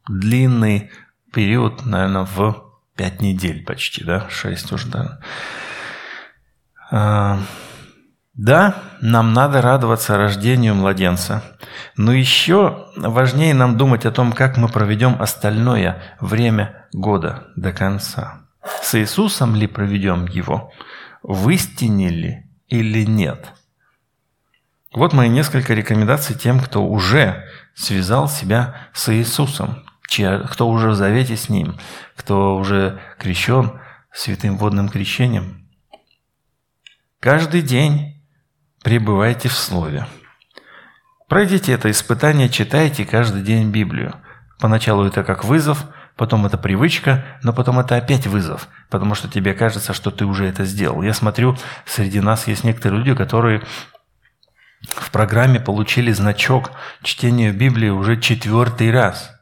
длинный 0.09 0.91
период, 1.33 1.85
наверное, 1.85 2.23
в 2.23 2.63
пять 2.95 3.21
недель 3.21 3.63
почти, 3.63 4.03
да, 4.03 4.27
шесть 4.29 4.71
уже, 4.71 4.87
да. 4.87 5.19
А, 6.89 7.39
да, 8.33 8.75
нам 9.01 9.33
надо 9.33 9.61
радоваться 9.61 10.17
рождению 10.17 10.75
младенца, 10.75 11.43
но 11.95 12.13
еще 12.13 12.87
важнее 12.95 13.53
нам 13.53 13.77
думать 13.77 14.05
о 14.05 14.11
том, 14.11 14.31
как 14.31 14.57
мы 14.57 14.69
проведем 14.69 15.21
остальное 15.21 16.01
время 16.19 16.87
года 16.93 17.47
до 17.55 17.71
конца. 17.71 18.41
С 18.81 18.95
Иисусом 18.95 19.55
ли 19.55 19.67
проведем 19.67 20.25
его? 20.27 20.71
В 21.27 21.49
истине 21.49 22.09
ли 22.09 22.43
или 22.69 23.05
нет? 23.05 23.53
Вот 24.93 25.13
мои 25.13 25.29
несколько 25.29 25.75
рекомендаций 25.75 26.35
тем, 26.35 26.59
кто 26.59 26.83
уже 26.83 27.45
связал 27.75 28.27
себя 28.27 28.89
с 28.93 29.13
Иисусом 29.13 29.83
кто 30.07 30.69
уже 30.69 30.89
в 30.89 30.95
завете 30.95 31.35
с 31.35 31.49
Ним, 31.49 31.77
кто 32.15 32.55
уже 32.55 32.99
крещен 33.19 33.79
святым 34.13 34.57
водным 34.57 34.89
крещением. 34.89 35.67
Каждый 37.19 37.61
день 37.61 38.23
пребывайте 38.83 39.49
в 39.49 39.53
Слове. 39.53 40.07
Пройдите 41.27 41.73
это 41.73 41.91
испытание, 41.91 42.47
читайте 42.47 43.05
каждый 43.05 43.41
день 43.41 43.69
Библию. 43.69 44.15
Поначалу 44.59 45.03
это 45.03 45.23
как 45.23 45.43
вызов, 45.43 45.85
потом 46.17 46.45
это 46.45 46.57
привычка, 46.57 47.23
но 47.43 47.53
потом 47.53 47.79
это 47.79 47.95
опять 47.95 48.27
вызов, 48.27 48.67
потому 48.89 49.15
что 49.15 49.29
тебе 49.29 49.53
кажется, 49.53 49.93
что 49.93 50.11
ты 50.11 50.25
уже 50.25 50.45
это 50.45 50.65
сделал. 50.65 51.01
Я 51.01 51.13
смотрю, 51.13 51.57
среди 51.85 52.19
нас 52.19 52.47
есть 52.47 52.63
некоторые 52.63 52.99
люди, 52.99 53.15
которые 53.15 53.61
в 54.81 55.11
программе 55.11 55.59
получили 55.59 56.11
значок 56.11 56.71
чтения 57.03 57.51
Библии 57.51 57.89
уже 57.89 58.19
четвертый 58.19 58.91
раз– 58.91 59.31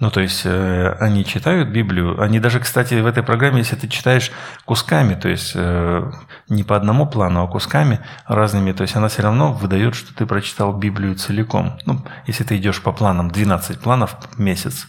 ну, 0.00 0.10
то 0.10 0.20
есть 0.20 0.42
э, 0.44 0.96
они 1.00 1.24
читают 1.24 1.70
Библию. 1.70 2.20
Они 2.22 2.38
даже, 2.38 2.60
кстати, 2.60 2.94
в 2.94 3.06
этой 3.06 3.24
программе, 3.24 3.58
если 3.58 3.74
ты 3.74 3.88
читаешь 3.88 4.30
кусками, 4.64 5.14
то 5.14 5.28
есть 5.28 5.52
э, 5.56 6.12
не 6.48 6.62
по 6.62 6.76
одному 6.76 7.04
плану, 7.04 7.42
а 7.42 7.48
кусками 7.48 7.98
разными, 8.26 8.70
то 8.70 8.82
есть 8.82 8.94
она 8.94 9.08
все 9.08 9.22
равно 9.22 9.52
выдает, 9.52 9.96
что 9.96 10.14
ты 10.14 10.24
прочитал 10.24 10.72
Библию 10.72 11.16
целиком. 11.16 11.78
Ну, 11.84 12.00
если 12.28 12.44
ты 12.44 12.56
идешь 12.56 12.80
по 12.80 12.92
планам, 12.92 13.32
12 13.32 13.80
планов 13.80 14.16
в 14.36 14.40
месяц. 14.40 14.86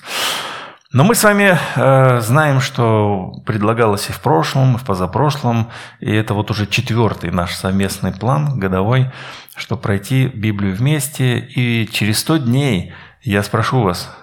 Но 0.92 1.04
мы 1.04 1.16
с 1.16 1.24
вами 1.24 1.58
э, 1.76 2.22
знаем, 2.22 2.62
что 2.62 3.34
предлагалось 3.48 4.10
и 4.10 4.12
в 4.12 4.20
прошлом, 4.20 4.76
и 4.76 4.78
в 4.78 4.84
позапрошлом, 4.84 5.70
и 6.00 6.12
это 6.12 6.36
вот 6.36 6.52
уже 6.52 6.68
четвертый 6.68 7.32
наш 7.32 7.56
совместный 7.56 8.12
план 8.12 8.60
годовой, 8.60 9.12
что 9.56 9.76
пройти 9.76 10.28
Библию 10.28 10.76
вместе. 10.76 11.40
И 11.40 11.88
через 11.92 12.20
100 12.20 12.38
дней 12.38 12.94
я 13.22 13.42
спрошу 13.44 13.82
вас, 13.82 14.16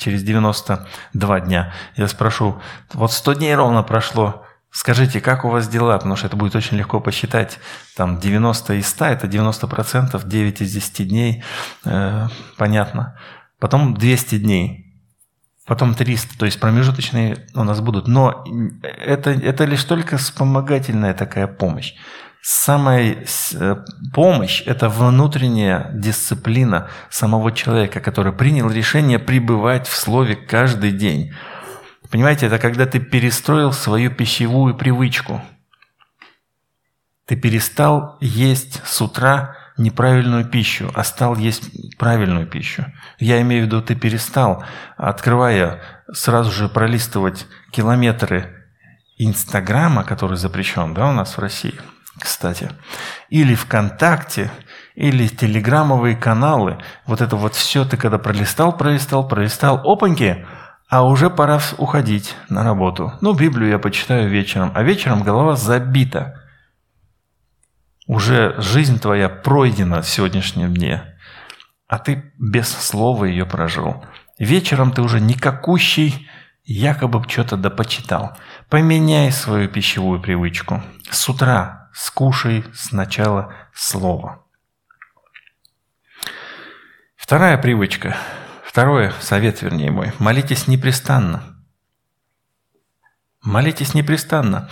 через 0.00 0.22
92 0.22 1.40
дня. 1.40 1.72
Я 1.96 2.08
спрошу, 2.08 2.60
вот 2.92 3.12
100 3.12 3.34
дней 3.34 3.54
ровно 3.54 3.82
прошло, 3.82 4.44
скажите, 4.70 5.20
как 5.20 5.44
у 5.44 5.48
вас 5.48 5.68
дела? 5.68 5.96
Потому 5.96 6.16
что 6.16 6.26
это 6.26 6.36
будет 6.36 6.56
очень 6.56 6.76
легко 6.76 7.00
посчитать. 7.00 7.58
Там 7.96 8.18
90 8.18 8.74
из 8.74 8.88
100– 8.88 9.04
это 9.06 9.28
90 9.28 9.66
процентов, 9.66 10.26
9 10.26 10.62
из 10.62 10.72
10 10.72 11.08
дней, 11.08 11.44
э, 11.84 12.28
понятно. 12.56 13.18
Потом 13.58 13.94
200 13.94 14.38
дней, 14.38 14.90
потом 15.66 15.94
300, 15.94 16.38
то 16.38 16.46
есть 16.46 16.58
промежуточные 16.58 17.46
у 17.54 17.62
нас 17.62 17.80
будут. 17.80 18.08
Но 18.08 18.44
это, 18.82 19.30
это 19.30 19.64
лишь 19.66 19.84
только 19.84 20.16
вспомогательная 20.16 21.14
такая 21.14 21.46
помощь. 21.46 21.94
Самая 22.42 23.24
э, 23.54 23.76
помощь– 24.12 24.62
это 24.66 24.88
внутренняя 24.88 25.90
дисциплина 25.92 26.88
самого 27.10 27.52
человека, 27.52 28.00
который 28.00 28.32
принял 28.32 28.70
решение 28.70 29.18
пребывать 29.18 29.86
в 29.86 29.94
Слове 29.94 30.36
каждый 30.36 30.92
день. 30.92 31.32
Понимаете, 32.10 32.46
это 32.46 32.58
когда 32.58 32.86
ты 32.86 32.98
перестроил 32.98 33.72
свою 33.72 34.10
пищевую 34.10 34.74
привычку. 34.74 35.42
Ты 37.26 37.36
перестал 37.36 38.16
есть 38.20 38.80
с 38.84 39.00
утра 39.00 39.56
неправильную 39.76 40.44
пищу, 40.44 40.90
а 40.94 41.04
стал 41.04 41.36
есть 41.36 41.96
правильную 41.96 42.46
пищу. 42.46 42.84
Я 43.18 43.40
имею 43.42 43.62
в 43.62 43.66
виду, 43.66 43.80
ты 43.80 43.94
перестал, 43.94 44.64
открывая, 44.96 45.80
сразу 46.12 46.50
же 46.50 46.68
пролистывать 46.68 47.46
километры 47.70 48.66
Инстаграма, 49.16 50.02
который 50.02 50.36
запрещен 50.36 50.92
да, 50.92 51.08
у 51.08 51.12
нас 51.12 51.36
в 51.36 51.40
России, 51.40 51.78
кстати, 52.20 52.70
или 53.28 53.54
ВКонтакте, 53.54 54.50
или 54.94 55.26
телеграммовые 55.26 56.16
каналы. 56.16 56.78
Вот 57.06 57.20
это 57.20 57.36
вот 57.36 57.54
все 57.54 57.84
ты 57.84 57.96
когда 57.96 58.18
пролистал, 58.18 58.76
пролистал, 58.76 59.26
пролистал, 59.26 59.80
опаньки, 59.84 60.46
а 60.88 61.04
уже 61.04 61.30
пора 61.30 61.60
уходить 61.78 62.36
на 62.48 62.62
работу. 62.62 63.12
Ну, 63.20 63.32
Библию 63.32 63.70
я 63.70 63.78
почитаю 63.78 64.28
вечером, 64.28 64.72
а 64.74 64.82
вечером 64.82 65.22
голова 65.22 65.56
забита– 65.56 66.36
уже 68.10 68.60
жизнь 68.60 68.98
твоя 68.98 69.28
пройдена 69.28 70.02
в 70.02 70.08
сегодняшнем 70.08 70.74
дне, 70.74 71.04
а 71.86 72.00
ты 72.00 72.32
без 72.40 72.66
слова 72.66 73.24
ее 73.24 73.46
прожил. 73.46 74.04
Вечером 74.36 74.90
ты 74.90 75.00
уже 75.00 75.20
никакущий 75.20 76.28
якобы 76.64 77.22
что-то 77.28 77.56
допочитал. 77.56 78.36
Поменяй 78.70 79.32
свою 79.32 79.68
пищевую 79.68 80.22
привычку. 80.22 80.80
С 81.10 81.28
утра 81.28 81.90
скушай 81.92 82.64
сначала 82.72 83.52
слово. 83.74 84.46
Вторая 87.16 87.58
привычка, 87.58 88.16
второй 88.64 89.10
совет, 89.20 89.60
вернее 89.62 89.90
мой. 89.90 90.12
Молитесь 90.20 90.68
непрестанно. 90.68 91.42
Молитесь 93.42 93.92
непрестанно. 93.94 94.70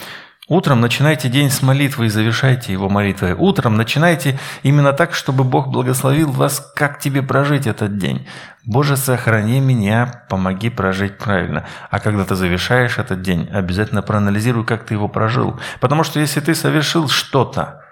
Утром 0.49 0.81
начинайте 0.81 1.29
день 1.29 1.51
с 1.51 1.61
молитвы 1.61 2.07
и 2.07 2.09
завершайте 2.09 2.73
его 2.73 2.89
молитвой. 2.89 3.35
Утром 3.35 3.77
начинайте 3.77 4.39
именно 4.63 4.95
так, 4.95 5.13
чтобы 5.13 5.45
Бог 5.45 5.69
благословил 5.69 6.31
вас, 6.33 6.73
как 6.75 6.99
тебе 6.99 7.23
прожить 7.23 7.67
этот 7.67 7.99
день. 7.99 8.27
Боже, 8.65 8.97
сохрани 8.97 9.61
меня, 9.61 10.25
помоги 10.31 10.71
прожить 10.71 11.19
правильно. 11.19 11.67
А 11.91 12.01
когда 12.01 12.25
ты 12.25 12.35
завершаешь 12.35 12.97
этот 12.97 13.21
день, 13.21 13.47
обязательно 13.53 14.01
проанализируй, 14.01 14.65
как 14.65 14.87
ты 14.87 14.95
его 14.95 15.07
прожил. 15.07 15.61
Потому 15.81 16.03
что 16.03 16.19
если 16.19 16.41
ты 16.41 16.55
совершил 16.55 17.09
что-то 17.09 17.85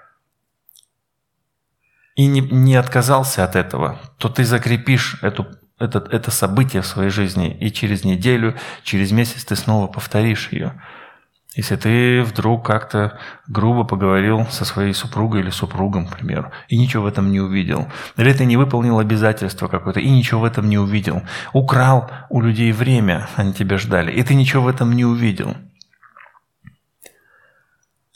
и 2.15 2.25
не, 2.25 2.41
не 2.41 2.77
отказался 2.77 3.45
от 3.45 3.55
этого, 3.55 4.01
то 4.17 4.31
ты 4.31 4.45
закрепишь 4.45 5.19
эту 5.21 5.47
это, 5.79 5.99
это 6.11 6.31
событие 6.31 6.81
в 6.81 6.87
своей 6.87 7.11
жизни, 7.11 7.55
и 7.55 7.71
через 7.71 8.03
неделю, 8.03 8.57
через 8.83 9.13
месяц 9.13 9.45
ты 9.45 9.57
снова 9.57 9.89
повторишь 9.89 10.49
ее. 10.51 10.81
Если 11.57 11.77
ты 11.77 12.23
вдруг 12.23 12.67
как-то 12.67 13.19
грубо 13.49 13.85
поговорил 13.85 14.47
со 14.51 14.67
своей 14.67 14.93
супругой 14.93 15.41
или 15.41 15.49
супругом, 15.49 16.07
к 16.07 16.15
примеру, 16.15 16.53
и 16.69 16.77
ничего 16.77 17.05
в 17.05 17.07
этом 17.07 17.33
не 17.33 17.41
увидел, 17.41 17.91
или 18.19 18.33
ты 18.35 18.45
не 18.45 18.59
выполнил 18.59 18.99
обязательство 18.99 19.67
какое-то 19.67 20.01
и 20.01 20.11
ничего 20.11 20.43
в 20.43 20.45
этом 20.45 20.69
не 20.69 20.77
увидел, 20.77 21.23
украл 21.55 22.11
у 22.29 22.43
людей 22.43 22.73
время, 22.73 23.27
они 23.37 23.55
тебя 23.55 23.79
ждали, 23.79 24.13
и 24.13 24.23
ты 24.23 24.35
ничего 24.35 24.65
в 24.65 24.69
этом 24.69 24.93
не 24.93 25.07
увидел. 25.07 25.57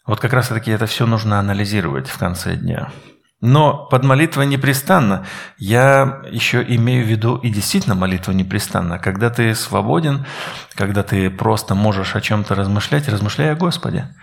Вот 0.07 0.21
как 0.21 0.35
раз-таки 0.35 0.71
это 0.71 0.85
все 0.85 1.07
нужно 1.07 1.39
анализировать 1.39 2.09
в 2.09 2.19
конце 2.19 2.57
дня. 2.57 2.93
Но 3.41 3.87
под 3.87 4.05
молитвой 4.05 4.47
непрестанно 4.47 5.25
я 5.57 6.21
еще 6.31 6.63
имею 6.63 7.07
в 7.07 7.09
виду 7.09 7.37
и 7.37 7.49
действительно 7.49 7.95
молитву 7.95 8.33
непрестанно. 8.33 8.99
Когда 8.99 9.31
ты 9.31 9.55
свободен, 9.55 10.27
когда 10.75 11.03
ты 11.03 11.31
просто 11.31 11.75
можешь 11.75 12.17
о 12.17 12.21
чем-то 12.21 12.55
размышлять, 12.55 13.09
размышляй 13.09 13.53
о 13.53 13.57
Господе. 13.57 14.15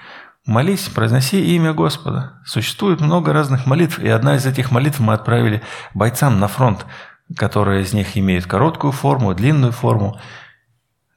Молись, 0.46 0.88
произноси 0.88 1.56
имя 1.56 1.74
Господа. 1.74 2.40
Существует 2.46 3.02
много 3.02 3.34
разных 3.34 3.66
молитв, 3.66 4.00
и 4.00 4.08
одна 4.08 4.36
из 4.36 4.46
этих 4.46 4.72
молитв 4.72 5.00
мы 5.00 5.14
отправили 5.14 5.62
бойцам 5.94 6.40
на 6.40 6.48
фронт, 6.48 6.86
которые 7.36 7.82
из 7.82 7.94
них 7.94 8.18
имеют 8.18 8.46
короткую 8.46 8.94
форму, 8.94 9.34
длинную 9.34 9.72
форму. 9.74 10.22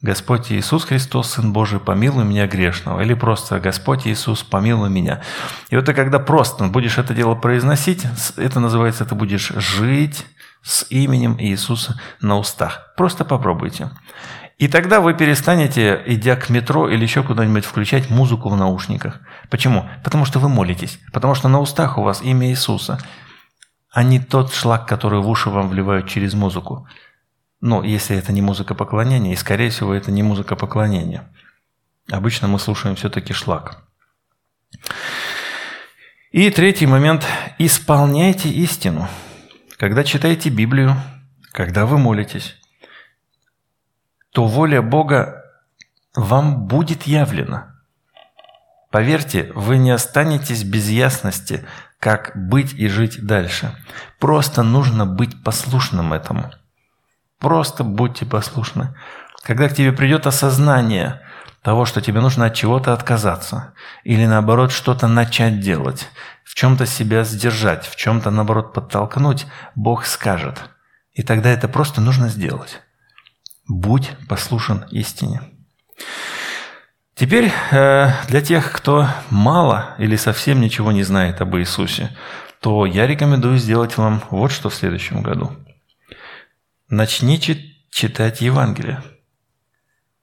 Господь 0.03 0.51
Иисус 0.51 0.85
Христос, 0.85 1.33
Сын 1.33 1.53
Божий, 1.53 1.79
помилуй 1.79 2.25
меня 2.25 2.47
грешного. 2.47 3.03
Или 3.03 3.13
просто 3.13 3.61
Господь 3.61 4.07
Иисус, 4.07 4.43
помилуй 4.43 4.89
меня. 4.89 5.21
И 5.69 5.77
вот 5.77 5.85
ты 5.85 5.93
когда 5.93 6.19
просто 6.19 6.65
будешь 6.69 6.97
это 6.97 7.13
дело 7.13 7.35
произносить, 7.35 8.07
это 8.37 8.61
называется, 8.61 9.05
ты 9.05 9.15
будешь 9.15 9.49
жить 9.49 10.25
с 10.63 10.87
именем 10.89 11.37
Иисуса 11.39 12.01
на 12.23 12.39
устах. 12.39 12.95
Просто 12.97 13.27
попробуйте. 13.27 13.91
И 14.57 14.69
тогда 14.69 15.01
вы 15.01 15.15
перестанете, 15.15 16.03
идя 16.07 16.37
к 16.37 16.49
метро 16.49 16.89
или 16.89 17.03
еще 17.03 17.23
куда-нибудь, 17.23 17.65
включать 17.65 18.11
музыку 18.11 18.49
в 18.49 18.57
наушниках. 18.57 19.21
Почему? 19.51 19.89
Потому 20.03 20.25
что 20.25 20.39
вы 20.39 20.49
молитесь. 20.49 20.99
Потому 21.13 21.35
что 21.35 21.49
на 21.49 21.61
устах 21.61 21.99
у 21.99 22.03
вас 22.03 22.23
имя 22.23 22.49
Иисуса, 22.49 22.99
а 23.91 24.03
не 24.03 24.19
тот 24.19 24.53
шлак, 24.53 24.87
который 24.87 25.21
в 25.21 25.29
уши 25.29 25.51
вам 25.51 25.69
вливают 25.69 26.09
через 26.09 26.35
музыку. 26.35 26.87
Но 27.61 27.85
если 27.85 28.17
это 28.17 28.33
не 28.33 28.41
музыка 28.41 28.75
поклонения, 28.75 29.33
и 29.33 29.37
скорее 29.37 29.71
всего 29.71 29.93
это 29.93 30.11
не 30.11 30.23
музыка 30.23 30.57
поклонения. 30.57 31.31
Обычно 32.11 32.49
мы 32.49 32.59
слушаем 32.59 32.97
все-таки 32.97 33.33
шлак. 33.33 33.85
И 36.31 36.51
третий 36.51 36.87
момент. 36.87 37.27
Исполняйте 37.59 38.49
истину. 38.49 39.09
Когда 39.77 40.05
читаете 40.05 40.49
Библию, 40.49 40.95
когда 41.53 41.85
вы 41.87 41.99
молитесь, 41.99 42.57
то 44.33 44.47
воля 44.47 44.81
Бога 44.81 45.45
вам 46.15 46.67
будет 46.67 47.03
явлена. 47.03 47.75
Поверьте, 48.91 49.53
вы 49.55 49.77
не 49.77 49.91
останетесь 49.91 50.65
без 50.65 50.89
ясности, 50.89 51.65
как 51.99 52.33
быть 52.35 52.73
и 52.73 52.89
жить 52.89 53.25
дальше. 53.25 53.75
Просто 54.19 54.63
нужно 54.63 55.05
быть 55.05 55.43
послушным 55.45 56.13
этому– 56.13 56.51
Просто 57.41 57.85
будьте 57.85 58.27
послушны. 58.27 58.95
Когда 59.43 59.69
к 59.69 59.75
тебе 59.75 59.93
придет 59.93 60.27
осознание 60.27 61.23
того, 61.63 61.87
что 61.87 62.03
тебе 62.03 62.21
нужно 62.21 62.47
от 62.47 62.55
чего-то 62.55 62.93
отказаться, 62.93 63.73
или 64.05 64.27
наоборот 64.27 64.71
что-то 64.71 65.09
начать 65.09 65.61
делать, 65.61 66.09
в 66.45 66.55
чем-то 66.55 66.85
себя 66.85 67.25
сдержать, 67.25 67.87
в 67.87 67.97
чем-то 67.97 68.31
наоборот 68.31 68.75
подтолкнуть, 68.75 69.47
Бог 69.75 70.05
скажет. 70.05 70.61
И 71.15 71.23
тогда 71.23 71.51
это 71.51 71.67
просто 71.67 72.03
нужно 72.03 72.29
сделать. 72.29 72.83
Будь 73.67 74.11
послушен 74.29 74.85
истине. 74.91 75.41
Теперь 77.15 77.53
э, 77.71 78.11
для 78.29 78.41
тех, 78.41 78.71
кто 78.73 79.09
мало 79.31 79.95
или 79.99 80.17
совсем 80.17 80.61
ничего 80.61 80.93
не 80.93 81.03
знает 81.03 81.41
об 81.41 81.57
Иисусе, 81.57 82.11
то 82.61 82.85
я 82.85 83.07
рекомендую 83.07 83.59
сделать 83.59 83.97
вам 83.97 84.23
вот 84.31 84.51
что 84.51 84.69
в 84.69 84.75
следующем 84.75 85.23
году– 85.23 85.53
Начните 86.91 87.77
читать 87.93 88.41
Евангелие. 88.41 89.01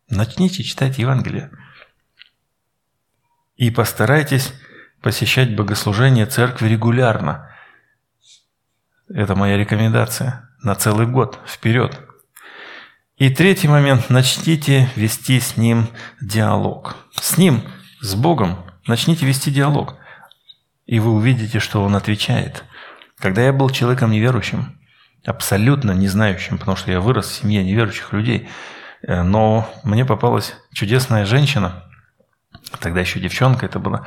Начните 0.09 0.63
читать 0.63 0.97
Евангелие. 0.97 1.49
И 3.55 3.71
постарайтесь 3.71 4.53
посещать 5.01 5.55
богослужение 5.55 6.25
церкви 6.25 6.67
регулярно. 6.67 7.55
Это 9.07 9.33
моя 9.33 9.55
рекомендация 9.55 10.49
на 10.61 10.75
целый 10.75 11.07
год 11.07 11.39
вперед. 11.47 12.01
И 13.15 13.29
третий 13.29 13.69
момент. 13.69 14.09
Начните 14.09 14.89
вести 14.97 15.39
с 15.39 15.55
ним 15.55 15.87
диалог. 16.19 16.97
С 17.13 17.37
ним, 17.37 17.63
с 18.01 18.13
Богом, 18.13 18.69
начните 18.87 19.25
вести 19.25 19.51
диалог. 19.51 19.95
И 20.85 20.99
вы 20.99 21.13
увидите, 21.13 21.59
что 21.59 21.81
он 21.81 21.95
отвечает. 21.95 22.65
Когда 23.19 23.41
я 23.41 23.53
был 23.53 23.69
человеком 23.69 24.11
неверующим, 24.11 24.76
абсолютно 25.27 25.91
не 25.91 26.07
знающим, 26.07 26.57
потому 26.57 26.77
что 26.77 26.89
я 26.89 27.01
вырос 27.01 27.27
в 27.27 27.35
семье 27.35 27.63
неверующих 27.63 28.13
людей. 28.13 28.47
Э, 29.03 29.23
но 29.23 29.69
мне 29.83 30.05
попалась 30.05 30.55
чудесная 30.73 31.25
женщина, 31.25 31.83
тогда 32.79 33.01
еще 33.01 33.19
девчонка 33.19 33.65
это 33.65 33.77
была, 33.79 34.05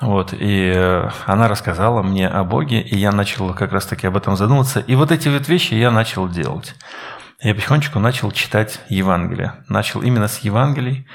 вот, 0.00 0.32
и 0.32 0.72
э, 0.74 1.08
она 1.24 1.48
рассказала 1.48 2.02
мне 2.02 2.28
о 2.28 2.44
Боге, 2.44 2.80
и 2.80 2.96
я 2.96 3.12
начал 3.12 3.54
как 3.54 3.72
раз-таки 3.72 4.06
об 4.06 4.16
этом 4.16 4.36
задумываться, 4.36 4.80
и 4.80 4.96
вот 4.96 5.12
эти 5.12 5.28
вот 5.28 5.48
вещи 5.48 5.74
я 5.74 5.90
начал 5.90 6.28
делать. 6.28 6.74
Я 7.40 7.54
потихонечку 7.54 7.98
начал 7.98 8.32
читать 8.32 8.80
Евангелие, 8.88 9.64
начал 9.68 10.02
именно 10.02 10.26
с 10.26 10.38
Евангелий, 10.38 11.06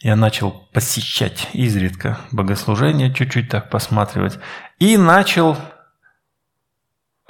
я 0.00 0.14
начал 0.14 0.52
посещать 0.72 1.48
изредка 1.54 2.18
богослужения, 2.30 3.12
чуть-чуть 3.12 3.48
так 3.48 3.70
посматривать, 3.70 4.38
и 4.78 4.96
начал, 4.96 5.56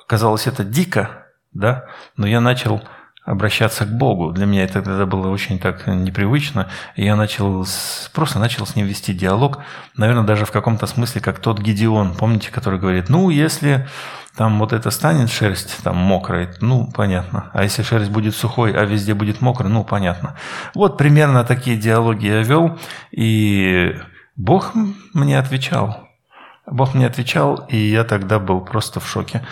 казалось 0.07 0.46
это 0.46 0.64
дико, 0.64 1.25
да, 1.59 1.86
но 2.16 2.26
я 2.26 2.40
начал 2.40 2.82
обращаться 3.26 3.84
к 3.84 3.90
Богу. 3.90 4.30
Для 4.30 4.46
меня 4.46 4.64
это 4.64 4.80
тогда 4.82 5.04
было 5.04 5.28
очень 5.28 5.59
так 5.59 5.88
непривычно. 5.88 6.68
И 6.94 7.04
я 7.04 7.16
начал 7.16 7.66
просто 8.12 8.38
начал 8.38 8.66
с 8.66 8.76
ним 8.76 8.86
вести 8.86 9.12
диалог. 9.12 9.59
Наверное, 9.96 10.22
даже 10.22 10.44
в 10.44 10.52
каком-то 10.52 10.86
смысле, 10.86 11.20
как 11.20 11.40
тот 11.40 11.59
Гедеон, 11.59 12.14
помните, 12.14 12.52
который 12.52 12.78
говорит, 12.78 13.09
ну, 13.09 13.28
если 13.30 13.88
там 14.36 14.61
вот 14.61 14.72
это 14.72 14.90
станет 14.92 15.28
шерсть 15.28 15.82
там 15.82 15.96
мокрай, 15.96 16.50
ну, 16.61 16.88
понятно. 16.94 17.50
А 17.52 17.64
если 17.64 17.82
шерсть 17.82 18.11
будет 18.11 18.36
сухой, 18.36 18.72
а 18.72 18.84
везде 18.84 19.12
будет 19.12 19.40
мокро, 19.40 19.66
ну, 19.66 19.82
понятно. 19.82 20.36
Вот 20.74 20.96
примерно 20.96 21.42
такие 21.42 21.76
диалоги 21.76 22.26
я 22.26 22.42
вел, 22.42 22.78
и 23.11 23.96
Бог 24.36 24.72
мне 25.14 25.38
отвечал. 25.38 26.07
Бог 26.66 26.94
мне 26.94 27.07
отвечал, 27.07 27.66
и 27.68 27.76
я 27.76 28.04
тогда 28.04 28.38
был 28.38 28.61
просто 28.61 29.00
в 29.00 29.09
шоке. 29.09 29.42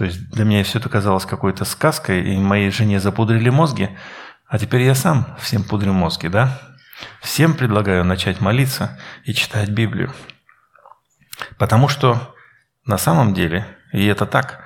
То 0.00 0.06
есть 0.06 0.30
для 0.30 0.46
меня 0.46 0.64
все 0.64 0.78
это 0.78 0.88
казалось 0.88 1.26
какой-то 1.26 1.66
сказкой, 1.66 2.22
и 2.22 2.38
моей 2.38 2.70
жене 2.70 3.00
запудрили 3.00 3.50
мозги, 3.50 3.90
а 4.46 4.58
теперь 4.58 4.80
я 4.80 4.94
сам 4.94 5.36
всем 5.38 5.62
пудрю 5.62 5.92
мозги, 5.92 6.28
да? 6.28 6.58
Всем 7.20 7.52
предлагаю 7.52 8.02
начать 8.02 8.40
молиться 8.40 8.98
и 9.24 9.34
читать 9.34 9.68
Библию. 9.68 10.10
Потому 11.58 11.88
что 11.88 12.34
на 12.86 12.96
самом 12.96 13.34
деле, 13.34 13.66
и 13.92 14.06
это 14.06 14.24
так, 14.24 14.64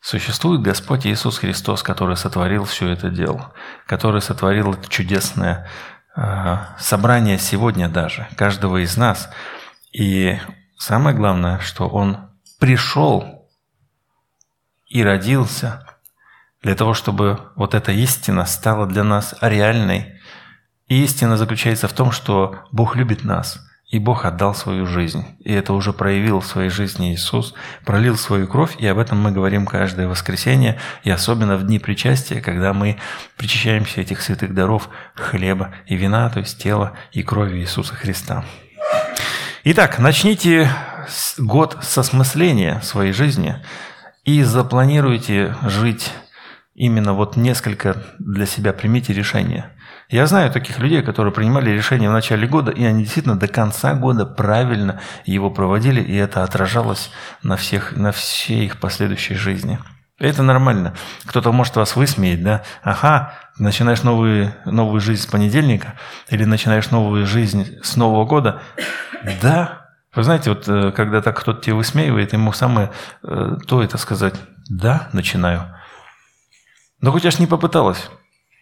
существует 0.00 0.62
Господь 0.62 1.06
Иисус 1.06 1.36
Христос, 1.36 1.82
который 1.82 2.16
сотворил 2.16 2.64
все 2.64 2.88
это 2.88 3.10
дело, 3.10 3.52
который 3.84 4.22
сотворил 4.22 4.72
это 4.72 4.88
чудесное 4.88 5.68
э, 6.16 6.56
собрание 6.78 7.36
сегодня 7.36 7.90
даже, 7.90 8.26
каждого 8.36 8.82
из 8.82 8.96
нас. 8.96 9.28
И 9.92 10.38
самое 10.78 11.14
главное, 11.14 11.58
что 11.58 11.86
Он 11.90 12.30
пришел 12.58 13.33
и 14.86 15.02
родился 15.02 15.86
для 16.62 16.74
того, 16.74 16.94
чтобы 16.94 17.40
вот 17.56 17.74
эта 17.74 17.92
истина 17.92 18.46
стала 18.46 18.86
для 18.86 19.04
нас 19.04 19.34
реальной. 19.40 20.20
И 20.88 21.02
истина 21.02 21.36
заключается 21.36 21.88
в 21.88 21.92
том, 21.92 22.12
что 22.12 22.58
Бог 22.72 22.96
любит 22.96 23.24
нас, 23.24 23.60
и 23.88 23.98
Бог 23.98 24.24
отдал 24.24 24.54
свою 24.54 24.86
жизнь. 24.86 25.24
И 25.40 25.52
это 25.52 25.72
уже 25.72 25.92
проявил 25.92 26.40
в 26.40 26.46
своей 26.46 26.70
жизни 26.70 27.14
Иисус, 27.14 27.54
пролил 27.84 28.16
свою 28.16 28.48
кровь, 28.48 28.76
и 28.78 28.86
об 28.86 28.98
этом 28.98 29.18
мы 29.20 29.30
говорим 29.30 29.66
каждое 29.66 30.08
воскресенье, 30.08 30.78
и 31.04 31.10
особенно 31.10 31.56
в 31.56 31.64
дни 31.64 31.78
причастия, 31.78 32.40
когда 32.40 32.72
мы 32.72 32.98
причащаемся 33.36 34.00
этих 34.00 34.20
святых 34.20 34.54
даров 34.54 34.88
хлеба 35.14 35.74
и 35.86 35.96
вина, 35.96 36.28
то 36.30 36.40
есть 36.40 36.62
тела 36.62 36.94
и 37.12 37.22
крови 37.22 37.58
Иисуса 37.60 37.94
Христа. 37.94 38.44
Итак, 39.64 39.98
начните 39.98 40.70
год 41.38 41.78
с 41.82 41.96
осмысления 41.96 42.80
своей 42.80 43.12
жизни 43.12 43.62
и 44.24 44.42
запланируйте 44.42 45.54
жить 45.62 46.12
именно 46.74 47.12
вот 47.12 47.36
несколько 47.36 48.02
для 48.18 48.46
себя 48.46 48.72
примите 48.72 49.12
решения. 49.12 49.70
Я 50.08 50.26
знаю 50.26 50.50
таких 50.50 50.78
людей, 50.78 51.02
которые 51.02 51.32
принимали 51.32 51.70
решения 51.70 52.08
в 52.08 52.12
начале 52.12 52.46
года, 52.46 52.70
и 52.70 52.84
они 52.84 53.04
действительно 53.04 53.38
до 53.38 53.48
конца 53.48 53.94
года 53.94 54.26
правильно 54.26 55.00
его 55.24 55.50
проводили, 55.50 56.00
и 56.00 56.14
это 56.14 56.42
отражалось 56.42 57.10
на, 57.42 57.56
всех, 57.56 57.96
на 57.96 58.12
всей 58.12 58.66
их 58.66 58.80
последующей 58.80 59.34
жизни. 59.34 59.78
Это 60.18 60.42
нормально. 60.42 60.94
Кто-то 61.24 61.52
может 61.52 61.74
вас 61.76 61.96
высмеять, 61.96 62.42
да? 62.42 62.62
Ага, 62.82 63.34
начинаешь 63.58 64.02
новую, 64.02 64.54
новую 64.64 65.00
жизнь 65.00 65.22
с 65.22 65.26
понедельника 65.26 65.94
или 66.28 66.44
начинаешь 66.44 66.90
новую 66.90 67.26
жизнь 67.26 67.78
с 67.82 67.96
Нового 67.96 68.24
года. 68.24 68.62
Да, 69.42 69.83
вы 70.14 70.22
знаете, 70.22 70.50
вот 70.50 70.68
э, 70.68 70.92
когда 70.92 71.20
так 71.20 71.38
кто-то 71.40 71.60
тебя 71.60 71.76
высмеивает, 71.76 72.32
ему 72.32 72.52
самое 72.52 72.92
э, 73.22 73.56
то 73.66 73.82
это 73.82 73.98
сказать 73.98 74.34
«да, 74.68 75.08
начинаю». 75.12 75.74
Но 77.00 77.12
хоть 77.12 77.24
я 77.24 77.30
ж 77.30 77.38
не 77.38 77.46
попыталась. 77.46 78.08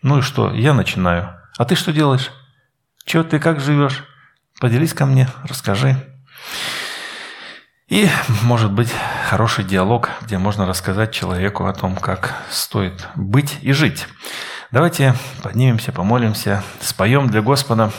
Ну 0.03 0.19
и 0.19 0.23
что, 0.23 0.53
я 0.53 0.75
начинаю. 0.75 1.39
А 1.59 1.65
ты 1.65 1.77
что 1.77 1.93
делаешь? 1.93 2.31
Че 3.05 3.23
ты 3.23 3.39
как 3.39 3.61
живешь? 3.61 4.05
Поделись 4.61 4.95
ко 4.95 5.07
мне, 5.07 5.29
расскажи. 5.45 5.97
И, 7.89 8.09
может 8.43 8.73
быть, 8.73 8.93
хороший 9.29 9.65
диалог, 9.65 10.09
где 10.23 10.39
можно 10.39 10.67
рассказать 10.67 11.13
человеку 11.13 11.67
о 11.67 11.75
том, 11.75 11.95
как 11.97 12.35
стоит 12.51 13.07
быть 13.15 13.59
и 13.61 13.73
жить. 13.73 14.07
Давайте 14.71 15.15
поднимемся, 15.43 15.93
помолимся, 15.93 16.65
споем 16.81 17.29
для 17.29 17.43
Господа 17.43 17.93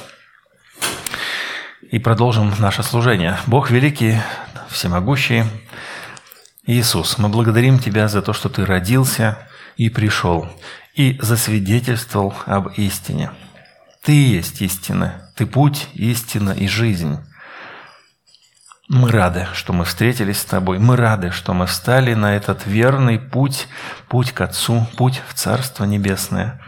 и 1.94 2.00
продолжим 2.00 2.52
наше 2.58 2.82
служение. 2.82 3.38
Бог 3.46 3.70
великий, 3.70 4.18
всемогущий, 4.68 5.44
Иисус, 6.66 7.20
мы 7.20 7.30
благодарим 7.30 7.78
Тебя 7.78 8.08
за 8.08 8.24
то, 8.24 8.34
что 8.34 8.50
Ты 8.50 8.66
родился 8.66 9.38
и 9.78 9.90
пришел, 9.90 10.50
и 10.96 11.20
засвидетельствовал 11.22 12.34
об 12.48 12.70
истине. 12.78 13.30
Ты 14.02 14.12
есть 14.14 14.60
истина, 14.64 15.32
Ты 15.36 15.46
путь, 15.46 15.88
истина 15.94 16.50
и 16.50 16.68
жизнь. 16.68 17.20
Мы 18.90 19.12
рады, 19.12 19.48
что 19.54 19.72
мы 19.72 19.86
встретились 19.86 20.40
с 20.40 20.46
Тобой. 20.46 20.80
Мы 20.80 20.96
рады, 20.96 21.30
что 21.30 21.54
мы 21.54 21.68
встали 21.68 22.16
на 22.16 22.36
этот 22.36 22.66
верный 22.66 23.20
путь, 23.20 23.68
путь 24.10 24.32
к 24.32 24.42
Отцу, 24.42 24.88
путь 24.98 25.22
в 25.28 25.36
Царство 25.36 25.84
Небесное. 25.84 26.60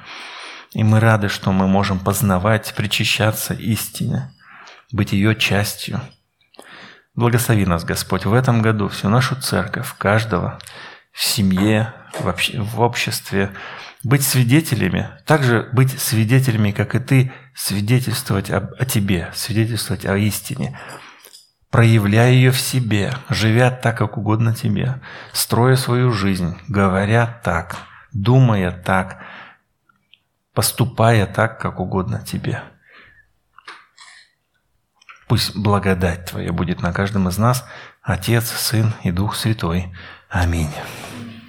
И 0.74 0.84
мы 0.84 1.00
рады, 1.00 1.30
что 1.30 1.52
мы 1.52 1.68
можем 1.68 1.98
познавать, 1.98 2.76
причащаться 2.76 3.56
истине 3.56 4.30
быть 4.96 5.12
ее 5.12 5.36
частью. 5.36 6.00
Благослови 7.16 7.66
нас, 7.66 7.84
Господь, 7.84 8.26
в 8.26 8.34
этом 8.34 8.62
году, 8.62 8.88
всю 8.88 9.10
нашу 9.10 9.36
церковь, 9.36 9.94
каждого, 9.98 10.58
в 11.12 11.24
семье, 11.24 11.94
в 12.20 12.82
обществе, 12.82 13.52
быть 14.04 14.24
свидетелями, 14.24 15.10
также 15.26 15.70
быть 15.74 16.00
свидетелями, 16.00 16.72
как 16.72 16.96
и 16.96 17.00
ты, 17.00 17.34
свидетельствовать 17.54 18.50
об, 18.50 18.72
о 18.80 18.86
тебе, 18.86 19.32
свидетельствовать 19.34 20.06
о 20.06 20.16
истине, 20.18 20.80
проявляя 21.72 22.32
ее 22.32 22.52
в 22.52 22.60
себе, 22.60 23.14
живя 23.30 23.72
так, 23.72 23.98
как 23.98 24.18
угодно 24.18 24.56
тебе, 24.56 25.02
строя 25.34 25.76
свою 25.76 26.12
жизнь, 26.12 26.58
говоря 26.68 27.42
так, 27.44 27.78
думая 28.14 28.72
так, 28.72 29.22
поступая 30.54 31.26
так, 31.26 31.60
как 31.60 31.80
угодно 31.80 32.24
тебе. 32.26 32.64
Пусть 35.28 35.56
благодать 35.56 36.26
Твоя 36.26 36.52
будет 36.54 36.82
на 36.82 36.94
каждом 36.94 37.28
из 37.28 37.38
нас, 37.38 37.66
Отец, 38.02 38.52
Сын 38.52 38.94
и 39.04 39.12
Дух 39.12 39.36
Святой. 39.36 39.94
Аминь. 40.30 40.70